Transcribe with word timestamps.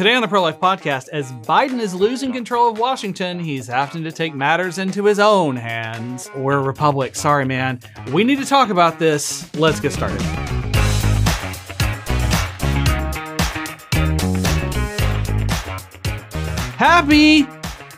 Today 0.00 0.14
on 0.14 0.22
the 0.22 0.28
Pro 0.28 0.40
Life 0.40 0.58
Podcast, 0.58 1.08
as 1.12 1.30
Biden 1.30 1.78
is 1.78 1.94
losing 1.94 2.32
control 2.32 2.70
of 2.70 2.78
Washington, 2.78 3.38
he's 3.38 3.66
having 3.66 4.02
to 4.04 4.10
take 4.10 4.34
matters 4.34 4.78
into 4.78 5.04
his 5.04 5.18
own 5.18 5.56
hands. 5.56 6.30
We're 6.34 6.56
a 6.56 6.62
republic. 6.62 7.14
Sorry, 7.14 7.44
man. 7.44 7.80
We 8.10 8.24
need 8.24 8.38
to 8.38 8.46
talk 8.46 8.70
about 8.70 8.98
this. 8.98 9.54
Let's 9.56 9.78
get 9.78 9.92
started. 9.92 10.22
Happy 16.78 17.42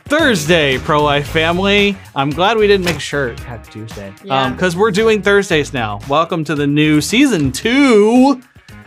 Thursday, 0.06 0.78
Pro 0.78 1.04
Life 1.04 1.28
family. 1.28 1.96
I'm 2.16 2.30
glad 2.30 2.56
we 2.56 2.66
didn't 2.66 2.84
make 2.84 2.96
a 2.96 2.98
shirt. 2.98 3.38
Happy 3.38 3.70
Tuesday. 3.70 4.12
Yeah. 4.24 4.42
Um, 4.42 4.54
because 4.54 4.74
we're 4.74 4.90
doing 4.90 5.22
Thursdays 5.22 5.72
now. 5.72 6.00
Welcome 6.08 6.42
to 6.46 6.56
the 6.56 6.66
new 6.66 7.00
season 7.00 7.52
two. 7.52 8.42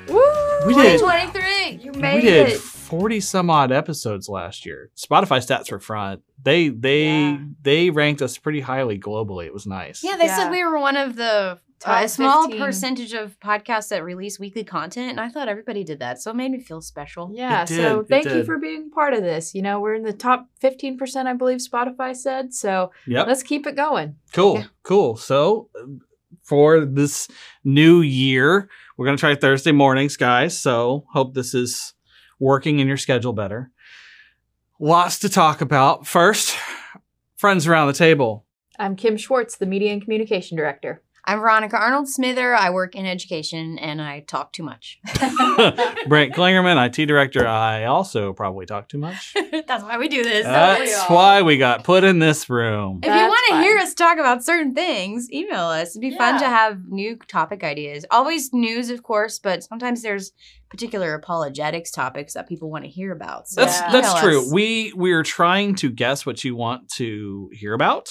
Woo! 0.09 0.21
We 0.67 0.73
did. 0.73 0.99
2023. 0.99 1.79
You 1.81 1.93
made 1.93 2.15
we 2.15 2.21
did 2.21 2.49
it. 2.49 2.74
40 2.99 3.19
some 3.19 3.49
odd 3.49 3.71
episodes 3.71 4.29
last 4.29 4.65
year. 4.65 4.89
Spotify 4.95 5.39
stats 5.39 5.71
were 5.71 5.79
front. 5.79 6.21
They 6.43 6.69
they 6.69 7.05
Yeah. 7.05 7.37
they 7.61 7.89
ranked 7.89 8.21
us 8.21 8.37
pretty 8.37 8.61
highly 8.61 8.99
globally. 8.99 9.45
It 9.45 9.53
was 9.53 9.65
nice. 9.67 10.03
Yeah, 10.03 10.17
they 10.17 10.25
Yeah. 10.25 10.35
said 10.37 10.51
we 10.51 10.63
were 10.63 10.79
one 10.79 10.97
of 10.97 11.15
the 11.15 11.59
Top 11.81 12.03
a 12.05 12.07
small 12.07 12.43
15. 12.43 12.61
percentage 12.65 13.13
of 13.13 13.37
podcasts 13.41 13.89
that 13.89 14.03
release 14.03 14.39
weekly 14.39 14.63
content, 14.63 15.09
and 15.11 15.19
I 15.19 15.27
thought 15.29 15.49
everybody 15.49 15.83
did 15.83 15.99
that, 15.99 16.21
so 16.21 16.31
it 16.31 16.35
made 16.35 16.51
me 16.51 16.59
feel 16.59 16.79
special. 16.81 17.29
Yeah, 17.33 17.63
It 17.63 17.67
did, 17.67 17.81
so 17.81 17.99
it 17.99 18.07
thank 18.07 18.25
you 18.27 18.43
for 18.45 18.57
being 18.57 18.89
part 18.89 19.13
of 19.13 19.21
this. 19.23 19.53
You 19.53 19.61
know, 19.61 19.81
we're 19.81 19.95
in 19.95 20.03
the 20.03 20.13
top 20.13 20.47
15%, 20.61 21.27
I 21.27 21.33
believe 21.33 21.59
Spotify 21.59 22.15
said. 22.15 22.53
So 22.53 22.91
Yep. 23.07 23.27
let's 23.27 23.43
keep 23.43 23.67
it 23.67 23.75
going. 23.75 24.15
Cool. 24.33 24.55
Yeah. 24.59 24.63
Cool. 24.83 25.17
So 25.17 25.69
uh, 25.77 25.85
for 26.43 26.85
this 26.85 27.27
new 27.65 27.99
year, 28.01 28.69
we're 28.97 29.05
gonna 29.05 29.17
try 29.17 29.35
Thursday 29.35 29.73
mornings, 29.73 30.15
guys. 30.15 30.57
So 30.57 31.05
hope 31.11 31.33
this 31.33 31.53
is 31.53 31.93
working 32.39 32.79
in 32.79 32.87
your 32.87 32.97
schedule 32.97 33.33
better. 33.33 33.71
Lots 34.79 35.19
to 35.19 35.29
talk 35.29 35.61
about. 35.61 36.05
First, 36.05 36.57
friends 37.37 37.67
around 37.67 37.87
the 37.87 37.93
table. 37.93 38.45
I'm 38.77 38.95
Kim 38.95 39.15
Schwartz, 39.15 39.55
the 39.55 39.65
Media 39.65 39.93
and 39.93 40.01
Communication 40.01 40.57
Director. 40.57 41.01
I'm 41.27 41.39
Veronica 41.39 41.75
Arnold 41.77 42.07
Smither. 42.07 42.53
I 42.53 42.69
work 42.69 42.95
in 42.95 43.07
education, 43.07 43.79
and 43.79 43.99
I 43.99 44.19
talk 44.21 44.53
too 44.53 44.61
much. 44.61 44.99
Brent 46.07 46.33
Klingerman, 46.35 46.85
IT 46.85 47.07
director. 47.07 47.47
I 47.47 47.85
also 47.85 48.31
probably 48.31 48.67
talk 48.67 48.89
too 48.89 48.99
much. 48.99 49.33
That's 49.67 49.83
why 49.83 49.97
we 49.97 50.07
do 50.07 50.23
this. 50.23 50.45
That's 50.45 51.09
all. 51.09 51.15
why 51.15 51.41
we 51.41 51.57
got 51.57 51.83
put 51.83 52.03
in 52.03 52.19
this 52.19 52.47
room. 52.47 52.99
If 53.01 53.09
you 53.09 53.27
want 53.27 53.45
to 53.49 53.57
hear 53.61 53.77
us 53.79 53.95
talk 53.95 54.19
about 54.19 54.43
certain 54.43 54.75
things, 54.75 55.31
email 55.31 55.65
us. 55.65 55.95
It'd 55.95 56.01
be 56.01 56.15
fun 56.15 56.39
to 56.39 56.45
have 56.47 56.87
new 56.89 57.17
topic 57.27 57.63
ideas. 57.63 58.05
Always 58.11 58.53
news, 58.53 58.91
of 58.91 59.01
course, 59.01 59.39
but 59.39 59.63
sometimes 59.63 60.03
there's 60.03 60.31
particular 60.69 61.13
apologetics 61.13 61.89
topics 61.89 62.33
that 62.33 62.47
people 62.47 62.69
want 62.69 62.83
to 62.83 62.89
hear 62.89 63.11
about. 63.11 63.47
So 63.47 63.61
That's 63.61 63.79
Yeah. 63.79 63.91
that's 63.91 64.19
true. 64.19 64.41
us. 64.41 64.51
We 64.51 64.91
we're 64.95 65.23
trying 65.23 65.75
to 65.75 65.89
guess 65.89 66.25
what 66.25 66.43
you 66.43 66.55
want 66.55 66.89
to 66.97 67.49
hear 67.53 67.73
about 67.73 68.09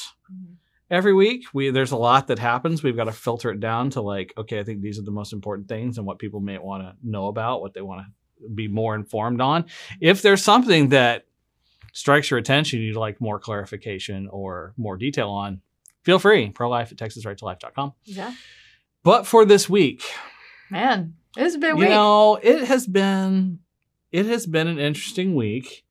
every 0.94 1.12
week. 1.12 1.44
We 1.52 1.70
there's 1.70 1.92
a 1.92 1.96
lot 1.96 2.28
that 2.28 2.38
happens. 2.38 2.82
We've 2.82 2.96
got 2.96 3.04
to 3.04 3.12
filter 3.12 3.50
it 3.50 3.60
down 3.60 3.90
to 3.90 4.00
like, 4.00 4.32
okay, 4.36 4.60
I 4.60 4.64
think 4.64 4.80
these 4.80 4.98
are 4.98 5.02
the 5.02 5.10
most 5.10 5.32
important 5.32 5.68
things 5.68 5.98
and 5.98 6.06
what 6.06 6.18
people 6.18 6.40
may 6.40 6.58
want 6.58 6.82
to 6.82 6.94
know 7.02 7.26
about, 7.26 7.60
what 7.60 7.74
they 7.74 7.82
want 7.82 8.06
to 8.06 8.48
be 8.54 8.68
more 8.68 8.94
informed 8.94 9.40
on. 9.40 9.66
If 10.00 10.22
there's 10.22 10.42
something 10.42 10.90
that 10.90 11.26
strikes 11.92 12.30
your 12.30 12.38
attention, 12.38 12.80
you'd 12.80 12.96
like 12.96 13.20
more 13.20 13.38
clarification 13.38 14.28
or 14.30 14.74
more 14.76 14.96
detail 14.96 15.30
on, 15.30 15.60
feel 16.02 16.18
free. 16.18 16.50
Prolife 16.50 16.92
at 16.92 16.98
texasrighttolife.com. 16.98 17.92
Yeah. 18.04 18.34
But 19.02 19.26
for 19.26 19.44
this 19.44 19.68
week, 19.68 20.02
Man, 20.70 21.14
it's 21.36 21.56
big 21.56 21.70
you 21.70 21.76
week. 21.76 21.88
know, 21.90 22.36
it 22.42 22.64
has 22.64 22.86
been 22.86 23.60
it 24.10 24.26
has 24.26 24.46
been 24.46 24.66
an 24.68 24.78
interesting 24.78 25.34
week. 25.34 25.84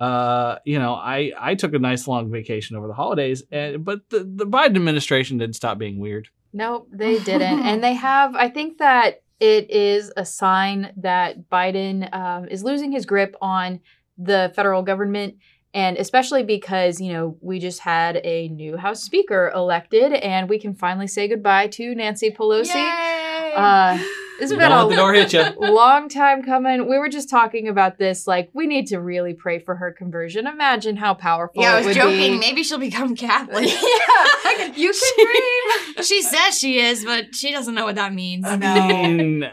Uh, 0.00 0.58
you 0.64 0.78
know, 0.78 0.94
I 0.94 1.32
I 1.38 1.54
took 1.54 1.74
a 1.74 1.78
nice 1.78 2.08
long 2.08 2.30
vacation 2.30 2.76
over 2.76 2.86
the 2.86 2.94
holidays, 2.94 3.42
and 3.52 3.84
but 3.84 4.08
the 4.08 4.20
the 4.20 4.46
Biden 4.46 4.76
administration 4.76 5.38
didn't 5.38 5.56
stop 5.56 5.78
being 5.78 5.98
weird. 5.98 6.28
Nope, 6.52 6.88
they 6.90 7.18
didn't. 7.18 7.60
and 7.60 7.82
they 7.84 7.94
have, 7.94 8.34
I 8.34 8.48
think 8.48 8.78
that 8.78 9.22
it 9.38 9.70
is 9.70 10.12
a 10.16 10.24
sign 10.24 10.92
that 10.96 11.48
Biden 11.48 12.12
um, 12.14 12.48
is 12.48 12.64
losing 12.64 12.92
his 12.92 13.06
grip 13.06 13.36
on 13.40 13.80
the 14.18 14.52
federal 14.54 14.82
government. 14.82 15.36
And 15.72 15.96
especially 15.96 16.42
because, 16.42 17.00
you 17.00 17.12
know, 17.12 17.38
we 17.40 17.60
just 17.60 17.78
had 17.78 18.20
a 18.24 18.48
new 18.48 18.76
House 18.76 19.04
Speaker 19.04 19.52
elected 19.54 20.12
and 20.12 20.48
we 20.48 20.58
can 20.58 20.74
finally 20.74 21.06
say 21.06 21.28
goodbye 21.28 21.68
to 21.68 21.94
Nancy 21.94 22.32
Pelosi. 22.32 22.74
Yay! 22.74 23.52
Uh, 23.54 23.98
it's 24.40 24.50
Don't 24.50 24.58
been 24.58 24.70
let 24.70 24.88
the 24.88 24.94
a 24.94 24.96
door 24.96 25.12
hit 25.14 25.32
you. 25.32 25.44
long 25.58 26.08
time 26.08 26.42
coming. 26.42 26.88
We 26.88 26.98
were 26.98 27.08
just 27.08 27.28
talking 27.28 27.68
about 27.68 27.98
this. 27.98 28.26
Like, 28.26 28.50
we 28.52 28.66
need 28.66 28.86
to 28.88 28.98
really 28.98 29.34
pray 29.34 29.58
for 29.58 29.76
her 29.76 29.92
conversion. 29.92 30.46
Imagine 30.46 30.96
how 30.96 31.14
powerful 31.14 31.62
yeah, 31.62 31.72
I 31.72 31.74
it 31.74 31.76
was 31.78 31.86
would 31.86 31.96
joking. 31.96 32.32
be. 32.32 32.38
Maybe 32.38 32.62
she'll 32.62 32.78
become 32.78 33.14
Catholic. 33.16 33.66
yeah, 33.68 34.72
you 34.74 34.92
can 34.92 35.26
dream. 35.26 35.94
she 36.04 36.22
says 36.22 36.58
she 36.58 36.78
is, 36.80 37.04
but 37.04 37.34
she 37.34 37.52
doesn't 37.52 37.74
know 37.74 37.84
what 37.84 37.96
that 37.96 38.14
means. 38.14 38.46
I 38.46 38.56
mean, 38.56 39.50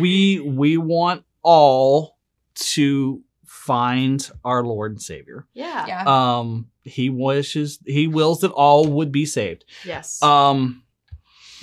we 0.00 0.40
we 0.40 0.76
want 0.76 1.24
all 1.42 2.16
to 2.54 3.22
find 3.46 4.30
our 4.44 4.64
Lord 4.64 4.92
and 4.92 5.02
Savior. 5.02 5.46
Yeah. 5.52 5.86
yeah. 5.86 6.04
Um, 6.38 6.68
he 6.84 7.10
wishes 7.10 7.78
he 7.84 8.06
wills 8.06 8.40
that 8.40 8.50
all 8.50 8.86
would 8.86 9.12
be 9.12 9.26
saved. 9.26 9.64
Yes. 9.84 10.22
Um, 10.22 10.82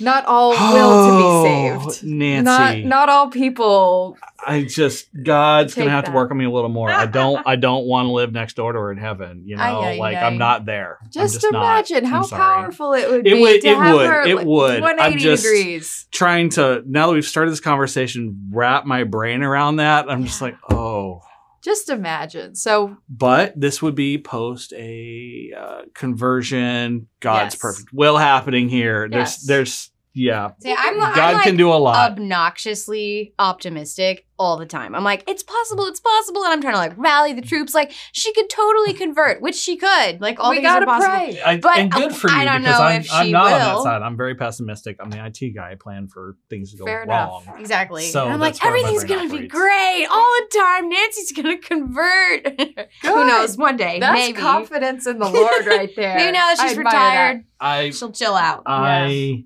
not 0.00 0.26
all 0.26 0.50
will 0.50 0.56
oh, 0.58 1.06
to 1.10 1.16
be 1.16 1.84
oh, 1.86 1.90
saved. 1.90 2.04
Nancy. 2.04 2.44
Not 2.44 2.78
not 2.78 3.08
all 3.08 3.30
people. 3.30 4.16
I 4.46 4.62
just 4.62 5.08
God's 5.22 5.74
gonna 5.74 5.90
have 5.90 6.04
to 6.04 6.10
work 6.12 6.30
on 6.30 6.36
me 6.36 6.44
a 6.44 6.50
little 6.50 6.68
more. 6.68 6.90
I 6.90 7.06
don't 7.06 7.46
I 7.46 7.56
don't 7.56 7.86
want 7.86 8.06
to 8.06 8.12
live 8.12 8.32
next 8.32 8.56
door 8.56 8.72
to 8.72 8.78
her 8.78 8.92
in 8.92 8.98
heaven. 8.98 9.42
You 9.46 9.56
know, 9.56 9.62
Ay, 9.62 9.94
ay, 9.94 9.96
like 9.98 10.16
ay. 10.16 10.24
I'm 10.26 10.38
not 10.38 10.66
there. 10.66 10.98
I'm 11.02 11.10
Just, 11.10 11.44
imagine 11.44 12.04
I'm 12.04 12.10
how 12.10 12.26
powerful 12.26 12.92
it 12.92 13.10
would 13.10 13.26
It 13.26 13.34
be 13.34 13.40
would- 13.40 13.60
to 13.62 13.68
it 13.68 13.76
have 13.76 13.94
would, 13.94 14.06
her 14.06 14.22
it 14.22 14.36
like, 14.36 14.46
would. 14.46 14.76
I'm 14.76 14.82
180 14.82 15.22
just- 15.22 15.42
degrees. 15.42 16.06
Trying 16.10 16.50
to 16.50 16.82
now 16.86 17.08
that 17.08 17.14
we've 17.14 17.24
started 17.24 17.50
this 17.50 17.60
conversation, 17.60 18.48
wrap 18.52 18.84
my 18.84 19.04
brain 19.04 19.42
around 19.42 19.76
that. 19.76 20.10
I'm 20.10 20.24
just 20.24 20.42
like, 20.42 20.56
oh. 20.70 21.22
Just 21.66 21.90
imagine. 21.90 22.54
So 22.54 22.96
But 23.08 23.60
this 23.60 23.82
would 23.82 23.96
be 23.96 24.18
post 24.18 24.72
a 24.72 25.50
uh, 25.58 25.80
conversion. 25.94 27.08
God's 27.18 27.54
Yes. 27.56 27.60
perfect 27.60 27.88
will 27.92 28.16
happening 28.16 28.68
here. 28.68 29.08
Yes. 29.10 29.44
There's 29.44 29.46
there's 29.46 29.90
yeah. 30.16 30.50
See, 30.60 30.72
I'm, 30.76 31.00
I'm 31.00 31.14
God 31.14 31.34
like 31.34 31.44
can 31.44 31.56
do 31.56 31.70
a 31.72 31.74
lot. 31.74 32.12
obnoxiously 32.12 33.34
optimistic 33.38 34.26
all 34.38 34.56
the 34.58 34.66
time. 34.66 34.94
I'm 34.94 35.04
like, 35.04 35.24
it's 35.28 35.42
possible, 35.42 35.86
it's 35.86 36.00
possible, 36.00 36.42
and 36.44 36.52
I'm 36.52 36.60
trying 36.60 36.74
to 36.74 36.78
like 36.78 36.92
rally 36.96 37.32
the 37.32 37.40
troops. 37.42 37.74
Like 37.74 37.92
she 38.12 38.32
could 38.34 38.50
totally 38.50 38.92
convert, 38.92 39.40
which 39.40 39.54
she 39.54 39.76
could. 39.76 40.20
Like 40.20 40.38
all 40.40 40.50
we 40.50 40.56
these 40.58 40.64
gotta 40.64 40.84
are 40.86 41.00
possible. 41.00 41.14
pray. 41.34 41.40
I, 41.42 41.56
But, 41.58 41.78
and 41.78 41.90
good 41.92 42.04
um, 42.04 42.12
for 42.12 42.30
I 42.30 42.42
you 42.42 42.48
don't 42.48 42.60
because 42.62 42.78
know 42.78 42.84
I'm, 42.84 43.00
if 43.02 43.12
I'm 43.12 43.26
she 43.26 43.32
not 43.32 43.44
on 43.52 43.58
that 43.58 43.82
side. 43.82 44.02
I'm 44.02 44.16
very 44.16 44.34
pessimistic. 44.34 44.96
I'm 45.00 45.10
the 45.10 45.24
IT 45.24 45.54
guy. 45.54 45.72
I 45.72 45.74
plan 45.76 46.08
for 46.08 46.36
things 46.50 46.72
to 46.72 46.78
go 46.78 46.84
Fair 46.86 47.04
wrong. 47.08 47.42
enough. 47.44 47.60
Exactly. 47.60 48.04
So 48.08 48.24
and 48.24 48.34
I'm 48.34 48.40
like, 48.40 48.62
everything's 48.64 49.04
gonna 49.04 49.28
be 49.30 49.46
great 49.46 50.06
all 50.10 50.32
the 50.40 50.58
time. 50.58 50.88
Nancy's 50.88 51.32
gonna 51.32 51.58
convert. 51.58 52.60
Who 53.02 53.26
knows? 53.26 53.56
One 53.56 53.76
day, 53.76 54.00
That's 54.00 54.12
maybe. 54.18 54.38
confidence 54.38 55.06
in 55.06 55.18
the 55.18 55.28
Lord 55.28 55.66
right 55.66 55.90
there. 55.96 56.16
Maybe 56.16 56.32
now 56.32 56.54
that 56.54 56.58
she's 56.60 56.72
admire 56.78 56.84
retired, 56.84 57.44
I 57.60 57.90
she'll 57.90 58.12
chill 58.12 58.34
out. 58.34 58.64
I 58.66 59.44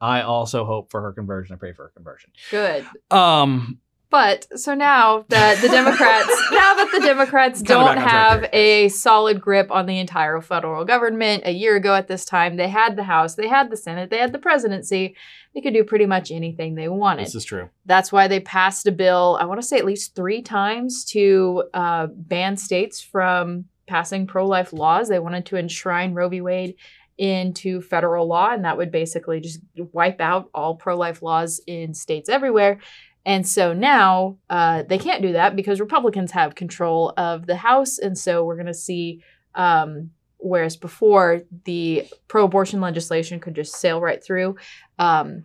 I 0.00 0.22
also 0.22 0.64
hope 0.64 0.90
for 0.90 1.00
her 1.02 1.12
conversion. 1.12 1.54
I 1.54 1.58
pray 1.58 1.72
for 1.72 1.84
her 1.84 1.92
conversion. 1.94 2.30
Good. 2.50 2.84
Um, 3.10 3.78
But 4.10 4.46
so 4.58 4.74
now 4.74 5.24
that 5.28 5.60
the 5.60 5.68
Democrats, 5.80 6.28
now 6.52 6.74
that 6.74 6.90
the 6.92 7.00
Democrats 7.00 7.60
don't 7.62 7.84
back 7.84 7.96
on 7.96 8.02
track 8.02 8.12
have 8.12 8.50
a 8.52 8.88
solid 8.90 9.40
grip 9.40 9.72
on 9.72 9.86
the 9.86 9.98
entire 9.98 10.40
federal 10.40 10.84
government, 10.84 11.42
a 11.46 11.50
year 11.52 11.74
ago 11.74 11.94
at 11.94 12.06
this 12.06 12.24
time, 12.24 12.56
they 12.56 12.68
had 12.68 12.94
the 12.96 13.02
House, 13.04 13.34
they 13.34 13.48
had 13.48 13.70
the 13.70 13.76
Senate, 13.76 14.10
they 14.10 14.18
had 14.18 14.32
the 14.32 14.38
presidency. 14.38 15.16
They 15.54 15.60
could 15.60 15.74
do 15.74 15.84
pretty 15.84 16.06
much 16.06 16.30
anything 16.30 16.74
they 16.74 16.88
wanted. 16.88 17.26
this 17.26 17.34
is 17.36 17.44
true. 17.44 17.70
That's 17.86 18.10
why 18.12 18.28
they 18.28 18.40
passed 18.40 18.86
a 18.86 18.92
bill, 18.92 19.38
I 19.40 19.46
want 19.46 19.60
to 19.60 19.66
say 19.66 19.78
at 19.78 19.84
least 19.84 20.14
three 20.14 20.42
times, 20.42 21.04
to 21.06 21.64
uh, 21.72 22.08
ban 22.08 22.56
states 22.56 23.00
from 23.00 23.64
passing 23.86 24.26
pro 24.26 24.46
life 24.46 24.72
laws. 24.72 25.08
They 25.08 25.18
wanted 25.18 25.46
to 25.46 25.56
enshrine 25.56 26.12
Roe 26.14 26.28
v. 26.28 26.40
Wade 26.40 26.74
into 27.18 27.80
federal 27.80 28.26
law, 28.26 28.50
and 28.50 28.64
that 28.64 28.76
would 28.76 28.90
basically 28.90 29.40
just 29.40 29.60
wipe 29.92 30.20
out 30.20 30.50
all 30.54 30.74
pro 30.74 30.96
life 30.96 31.22
laws 31.22 31.60
in 31.66 31.94
states 31.94 32.28
everywhere. 32.28 32.80
And 33.26 33.46
so 33.48 33.72
now 33.72 34.36
uh, 34.50 34.82
they 34.82 34.98
can't 34.98 35.22
do 35.22 35.32
that 35.32 35.56
because 35.56 35.80
Republicans 35.80 36.32
have 36.32 36.54
control 36.54 37.14
of 37.16 37.46
the 37.46 37.56
House. 37.56 37.98
And 37.98 38.18
so 38.18 38.44
we're 38.44 38.56
going 38.56 38.66
to 38.66 38.74
see, 38.74 39.22
um, 39.54 40.10
whereas 40.36 40.76
before 40.76 41.42
the 41.64 42.04
pro 42.28 42.44
abortion 42.44 42.82
legislation 42.82 43.40
could 43.40 43.54
just 43.54 43.76
sail 43.76 43.98
right 44.00 44.22
through, 44.22 44.56
um, 44.98 45.44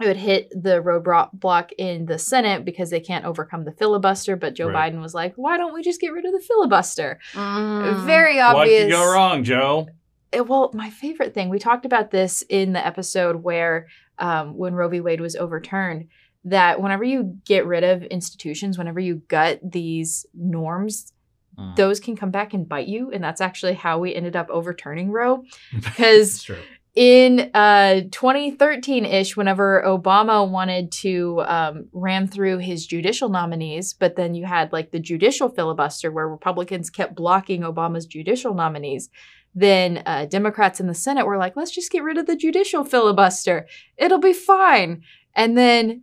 it 0.00 0.06
would 0.06 0.16
hit 0.16 0.48
the 0.50 0.80
roadblock 0.80 1.70
in 1.76 2.06
the 2.06 2.20
Senate 2.20 2.64
because 2.64 2.88
they 2.90 3.00
can't 3.00 3.24
overcome 3.24 3.64
the 3.64 3.72
filibuster. 3.72 4.36
But 4.36 4.54
Joe 4.54 4.68
Right. 4.68 4.92
Biden 4.94 5.00
was 5.02 5.12
like, 5.12 5.34
why 5.34 5.56
don't 5.56 5.74
we 5.74 5.82
just 5.82 6.00
get 6.00 6.12
rid 6.12 6.24
of 6.24 6.30
the 6.30 6.38
filibuster? 6.38 7.18
Mm. 7.32 8.06
Very 8.06 8.36
What 8.36 8.58
obvious. 8.58 8.84
could 8.84 8.92
go 8.92 9.12
wrong, 9.12 9.42
Joe? 9.42 9.88
Uh, 10.36 10.44
well, 10.44 10.70
my 10.74 10.90
favorite 10.90 11.34
thing, 11.34 11.48
we 11.48 11.58
talked 11.58 11.84
about 11.86 12.10
this 12.10 12.42
in 12.48 12.72
the 12.72 12.86
episode 12.86 13.36
where 13.42 13.86
um, 14.18 14.56
when 14.56 14.74
Roe 14.74 14.88
v. 14.88 15.00
Wade 15.00 15.20
was 15.20 15.36
overturned, 15.36 16.08
that 16.44 16.80
whenever 16.80 17.04
you 17.04 17.38
get 17.44 17.66
rid 17.66 17.84
of 17.84 18.02
institutions, 18.04 18.78
whenever 18.78 19.00
you 19.00 19.22
gut 19.28 19.60
these 19.62 20.26
norms, 20.34 21.12
Mm. 21.58 21.74
those 21.74 21.98
can 21.98 22.14
come 22.14 22.30
back 22.30 22.54
and 22.54 22.68
bite 22.68 22.86
you. 22.86 23.10
And 23.10 23.22
that's 23.24 23.40
actually 23.40 23.74
how 23.74 23.98
we 23.98 24.14
ended 24.14 24.36
up 24.36 24.48
overturning 24.48 25.10
Roe. 25.10 25.44
Because 25.74 26.48
in 26.94 27.50
uh 27.52 28.00
2013-ish 28.10 29.36
whenever 29.36 29.82
obama 29.86 30.48
wanted 30.48 30.90
to 30.90 31.42
um, 31.46 31.86
ram 31.92 32.26
through 32.26 32.58
his 32.58 32.86
judicial 32.86 33.28
nominees 33.28 33.92
but 33.92 34.16
then 34.16 34.34
you 34.34 34.46
had 34.46 34.72
like 34.72 34.90
the 34.90 34.98
judicial 34.98 35.48
filibuster 35.48 36.10
where 36.10 36.26
republicans 36.28 36.90
kept 36.90 37.14
blocking 37.14 37.60
obama's 37.60 38.06
judicial 38.06 38.54
nominees 38.54 39.10
then 39.60 40.02
uh, 40.06 40.24
democrats 40.26 40.80
in 40.80 40.86
the 40.86 40.94
senate 40.94 41.26
were 41.26 41.36
like 41.38 41.56
let's 41.56 41.70
just 41.70 41.90
get 41.90 42.02
rid 42.02 42.18
of 42.18 42.26
the 42.26 42.36
judicial 42.36 42.84
filibuster 42.84 43.66
it'll 43.96 44.18
be 44.18 44.32
fine 44.32 45.02
and 45.34 45.56
then 45.56 46.02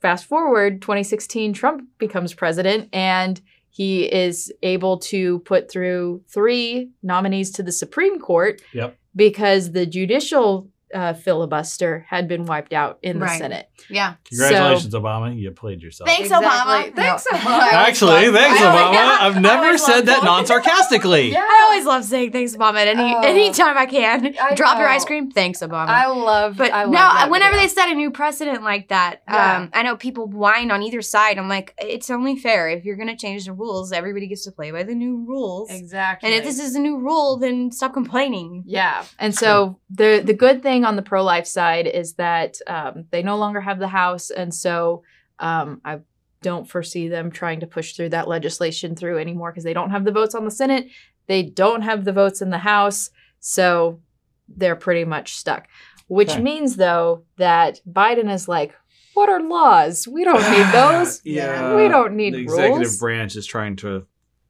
fast 0.00 0.24
forward 0.26 0.80
2016 0.80 1.52
trump 1.52 1.82
becomes 1.98 2.34
president 2.34 2.88
and 2.92 3.40
he 3.70 4.04
is 4.04 4.52
able 4.62 4.98
to 4.98 5.38
put 5.40 5.70
through 5.70 6.22
three 6.28 6.90
nominees 7.02 7.50
to 7.50 7.62
the 7.62 7.72
supreme 7.72 8.18
court 8.18 8.60
Yep. 8.72 8.96
because 9.14 9.72
the 9.72 9.86
judicial 9.86 10.68
uh, 10.94 11.12
filibuster 11.14 12.06
had 12.08 12.28
been 12.28 12.46
wiped 12.46 12.72
out 12.72 12.98
in 13.02 13.18
the 13.18 13.24
Right. 13.26 13.38
Senate. 13.38 13.68
Yeah. 13.90 14.14
Congratulations, 14.28 14.94
Obama. 14.94 15.38
You 15.38 15.50
played 15.50 15.82
yourself. 15.82 16.08
Thanks, 16.08 16.24
Exactly. 16.30 16.48
Obama. 16.48 16.94
Thanks, 16.96 17.26
No. 17.30 17.38
Obama. 17.38 17.72
Actually, 17.72 18.32
thanks, 18.32 18.60
I 18.60 18.66
always- 18.66 18.98
Obama. 18.98 19.20
I've 19.20 19.40
never 19.42 19.78
said 19.78 20.06
that 20.06 20.24
non 20.24 20.46
sarcastically. 20.46 21.36
I 21.36 21.66
always 21.70 21.84
love 21.86 22.04
saying 22.04 22.32
thanks, 22.32 22.56
Obama. 22.56 22.76
At 22.76 22.88
any 22.88 23.14
Oh. 23.14 23.20
anytime 23.20 23.76
I 23.76 23.86
can, 23.86 24.34
I 24.40 24.54
drop 24.54 24.78
your 24.78 24.88
ice 24.88 25.04
cream. 25.04 25.30
Thanks, 25.30 25.60
Obama. 25.60 25.88
I 25.88 26.06
love, 26.08 26.56
but 26.56 26.72
I 26.72 26.82
love 26.84 26.92
no, 26.92 26.98
that 26.98 27.30
whenever 27.30 27.52
video. 27.56 27.68
they 27.68 27.74
set 27.74 27.88
a 27.90 27.94
new 27.94 28.10
precedent 28.10 28.62
like 28.62 28.88
that, 28.88 29.22
Yeah. 29.28 29.56
um, 29.58 29.70
I 29.74 29.82
know 29.82 29.96
people 29.96 30.26
whine 30.26 30.70
on 30.70 30.82
either 30.82 31.02
side. 31.02 31.38
I'm 31.38 31.48
like, 31.48 31.74
it's 31.78 32.10
only 32.10 32.36
fair 32.36 32.68
if 32.68 32.84
you're 32.84 32.96
gonna 32.96 33.16
change 33.16 33.44
the 33.46 33.52
rules, 33.52 33.92
everybody 33.92 34.26
gets 34.26 34.44
to 34.44 34.52
play 34.52 34.70
by 34.70 34.82
the 34.82 34.94
new 34.94 35.24
rules. 35.26 35.70
exactly, 35.70 36.28
And 36.28 36.38
if 36.38 36.44
this 36.44 36.58
is 36.58 36.74
a 36.74 36.80
new 36.80 36.98
rule, 36.98 37.36
then 37.36 37.70
stop 37.72 37.92
complaining. 37.94 38.64
Yeah. 38.66 39.04
And 39.18 39.34
so 39.34 39.78
the 39.90 40.22
the 40.24 40.34
good 40.34 40.62
thing 40.62 40.77
on 40.84 40.96
the 40.96 41.02
pro 41.02 41.22
life 41.24 41.46
side 41.46 41.86
is 41.86 42.14
that 42.14 42.58
um, 42.66 43.04
they 43.10 43.22
no 43.22 43.36
longer 43.36 43.60
have 43.60 43.78
the 43.78 43.88
House, 43.88 44.30
and 44.30 44.54
so 44.54 45.02
um, 45.38 45.80
I 45.84 46.00
don't 46.42 46.68
foresee 46.68 47.08
them 47.08 47.30
trying 47.30 47.60
to 47.60 47.66
push 47.66 47.94
through 47.94 48.10
that 48.10 48.28
legislation 48.28 48.94
through 48.94 49.18
anymore 49.18 49.50
because 49.50 49.64
they 49.64 49.72
don't 49.74 49.90
have 49.90 50.04
the 50.04 50.12
votes 50.12 50.34
on 50.34 50.44
the 50.44 50.50
Senate, 50.50 50.88
they 51.26 51.42
don't 51.42 51.82
have 51.82 52.04
the 52.04 52.12
votes 52.12 52.40
in 52.42 52.50
the 52.50 52.58
House, 52.58 53.10
so 53.40 54.00
they're 54.48 54.76
pretty 54.76 55.04
much 55.04 55.36
stuck. 55.36 55.66
Which 56.08 56.30
Okay. 56.30 56.40
means 56.42 56.76
though 56.76 57.24
that 57.36 57.80
Biden 57.90 58.32
is 58.32 58.48
like, 58.48 58.74
what 59.14 59.28
are 59.28 59.42
laws? 59.42 60.06
We 60.08 60.24
don't 60.24 60.40
need 60.50 60.66
those. 60.72 61.20
yeah. 61.24 61.74
We 61.76 61.88
don't 61.88 62.14
need 62.14 62.32
rules. 62.34 62.46
the 62.46 62.52
executive 62.62 62.78
rules. 62.78 62.98
branch 62.98 63.36
is 63.36 63.46
trying 63.46 63.76
to 63.76 64.06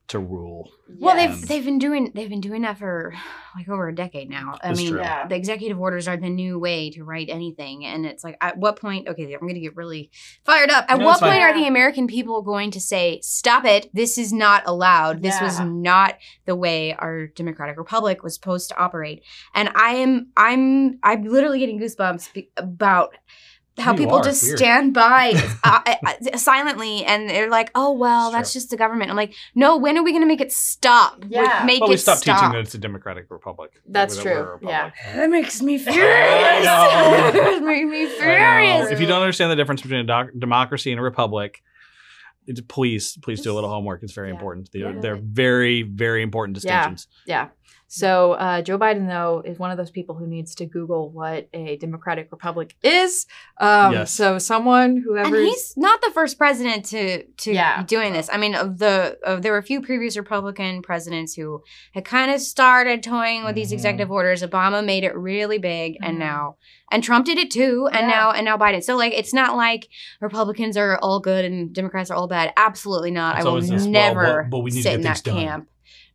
to 0.09 0.19
rule. 0.19 0.71
Well, 0.99 1.17
Yeah. 1.17 1.27
they've 1.29 1.49
they've 1.49 1.65
been 1.65 1.79
doing 1.79 2.13
they've 2.15 2.31
been 2.31 2.41
doing 2.41 2.63
that 2.63 2.79
for 2.79 3.13
like 3.57 3.69
over 3.69 3.89
a 3.89 3.95
decade 3.95 4.31
now. 4.31 4.57
I 4.63 4.73
mean, 4.73 4.93
true. 4.93 5.01
Yeah. 5.01 5.27
the 5.27 5.35
executive 5.37 5.79
orders 5.79 6.09
are 6.09 6.17
the 6.17 6.31
new 6.31 6.59
way 6.59 6.91
to 6.91 7.05
write 7.05 7.29
anything, 7.29 7.85
and 7.85 8.07
it's 8.07 8.25
like, 8.25 8.37
at 8.41 8.57
what 8.57 8.81
point? 8.81 9.07
Okay, 9.09 9.33
I'm 9.35 9.41
going 9.41 9.55
to 9.55 9.61
get 9.61 9.77
really 9.77 10.11
fired 10.45 10.71
up. 10.71 10.87
At 10.89 10.99
No, 10.99 11.05
what 11.07 11.13
it's 11.13 11.21
fine. 11.21 11.33
point 11.33 11.43
are 11.43 11.53
the 11.55 11.67
American 11.67 12.07
people 12.07 12.41
going 12.43 12.71
to 12.73 12.81
say, 12.81 13.21
"Stop 13.23 13.65
it! 13.67 13.91
This 13.93 14.17
is 14.17 14.33
not 14.33 14.63
allowed. 14.67 15.23
This 15.23 15.41
was 15.43 15.61
not 15.61 16.17
the 16.47 16.57
way 16.57 16.95
our 16.95 17.27
democratic 17.27 17.77
republic 17.77 18.23
was 18.23 18.35
supposed 18.35 18.71
to 18.71 18.79
operate." 18.79 19.23
And 19.55 19.69
I 19.75 19.91
am 19.97 20.29
I'm 20.37 20.99
I'm 21.03 21.25
literally 21.25 21.59
getting 21.59 21.79
goosebumps 21.79 22.47
about. 22.57 23.15
How 23.79 23.93
You 23.93 23.99
people 23.99 24.17
are. 24.17 24.23
just 24.25 24.43
Weird. 24.43 24.59
stand 24.59 24.95
by 24.95 25.33
uh, 25.65 25.81
uh, 25.87 26.37
silently 26.37 27.05
and 27.05 27.29
they're 27.29 27.49
like, 27.51 27.71
"Oh 27.75 27.93
well, 27.93 28.31
Sure. 28.31 28.39
that's 28.39 28.53
just 28.53 28.71
the 28.71 28.77
government." 28.77 29.11
I'm 29.11 29.17
like, 29.17 29.35
"No, 29.55 29.77
when 29.77 29.97
are 29.97 30.03
we 30.03 30.13
going 30.13 30.23
to 30.23 30.27
make 30.29 30.41
it 30.41 30.53
stop? 30.53 31.19
Like, 31.23 31.31
Yeah. 31.31 31.63
make 31.65 31.81
Well, 31.81 31.89
we 31.91 31.95
it 31.95 31.99
stopped 31.99 32.21
stop." 32.21 32.39
teaching 32.41 32.53
that 32.53 32.61
it's 32.61 32.75
a 32.75 32.79
democratic 32.79 33.27
republic. 33.31 33.73
That's 33.87 34.17
That 34.17 34.23
true. 34.23 34.33
we're 34.33 34.39
a 34.49 34.53
republic. 34.55 34.93
That 35.15 35.31
makes 35.31 35.63
me 35.63 35.79
furious. 35.79 36.65
know. 36.65 37.31
it 37.35 37.63
makes 37.63 37.87
me 37.91 38.07
furious. 38.07 38.91
If 38.91 39.01
you 39.01 39.07
don't 39.07 39.23
understand 39.23 39.51
the 39.51 39.57
difference 39.57 39.83
between 39.83 40.01
a 40.01 40.05
doc- 40.05 40.31
democracy 40.39 40.91
and 40.91 41.01
a 41.01 41.03
republic, 41.03 41.63
it's, 42.47 42.61
please, 42.63 43.19
please 43.23 43.41
do 43.43 43.53
a 43.53 43.55
little 43.55 43.71
homework. 43.71 44.03
It's 44.03 44.13
very 44.15 44.29
Yeah. 44.29 44.35
important. 44.35 44.71
They're, 44.73 44.95
Yeah. 44.95 45.01
they're 45.01 45.21
very, 45.23 45.83
very 45.83 46.23
important 46.23 46.57
Yeah. 46.57 46.61
distinctions. 46.89 47.09
Yeah. 47.27 47.49
So 47.91 48.33
uh, 48.35 48.61
Joe 48.63 48.79
Biden, 48.79 49.09
though, 49.09 49.43
is 49.45 49.59
one 49.59 49.71
of 49.71 49.79
those 49.79 49.91
people 49.91 50.15
who 50.15 50.27
needs 50.27 50.55
to 50.57 50.67
Google 50.67 51.11
what 51.11 51.49
a 51.55 51.77
democratic 51.79 52.29
republic 52.31 52.77
is. 52.83 53.27
Um, 53.59 53.93
Yes. 53.95 54.13
So 54.13 54.39
someone, 54.39 54.91
and 54.91 55.03
whoever, 55.03 55.41
he's 55.41 55.75
not 55.77 56.01
the 56.03 56.11
first 56.13 56.37
president 56.37 56.85
to 56.87 57.25
to 57.25 57.53
Yeah. 57.53 57.83
doing 57.85 58.13
this. 58.13 58.29
I 58.33 58.37
mean, 58.37 58.55
of 58.55 58.79
the 58.79 59.19
of, 59.25 59.41
there 59.43 59.53
were 59.53 59.59
a 59.59 59.63
few 59.63 59.81
previous 59.81 60.17
Republican 60.19 60.83
presidents 60.83 61.35
who 61.35 61.63
had 61.95 62.05
kind 62.05 62.31
of 62.31 62.41
started 62.41 63.03
toying 63.03 63.45
with 63.45 63.55
these 63.55 63.71
Mhm. 63.71 63.75
executive 63.75 64.11
orders. 64.11 64.43
Obama 64.43 64.85
made 64.85 65.03
it 65.05 65.17
really 65.17 65.59
big, 65.59 65.97
and 66.03 66.17
Mhm. 66.17 66.21
now 66.21 66.57
and 66.91 67.03
Trump 67.05 67.25
did 67.27 67.39
it 67.39 67.51
too, 67.51 67.89
and 67.93 68.03
Yeah. 68.09 68.17
now 68.17 68.31
and 68.33 68.45
now 68.45 68.57
Biden. 68.59 68.83
So 68.83 68.97
like, 68.97 69.13
it's 69.15 69.33
not 69.35 69.57
like 69.57 69.89
Republicans 70.21 70.77
are 70.77 70.99
all 71.03 71.21
good 71.21 71.45
and 71.45 71.73
Democrats 71.73 72.11
are 72.11 72.15
all 72.15 72.29
bad. 72.29 72.53
Absolutely 72.57 73.11
not. 73.11 73.37
It's 73.37 73.47
I 73.47 73.49
will 73.49 73.61
this, 73.61 73.85
never 73.87 74.23
well, 74.23 74.45
but 74.51 74.59
we 74.61 74.71
need 74.71 74.77
to 74.79 74.83
sit 74.83 74.89
get 74.91 74.95
in 74.97 75.03
that 75.03 75.19
things 75.19 75.23
done. 75.23 75.67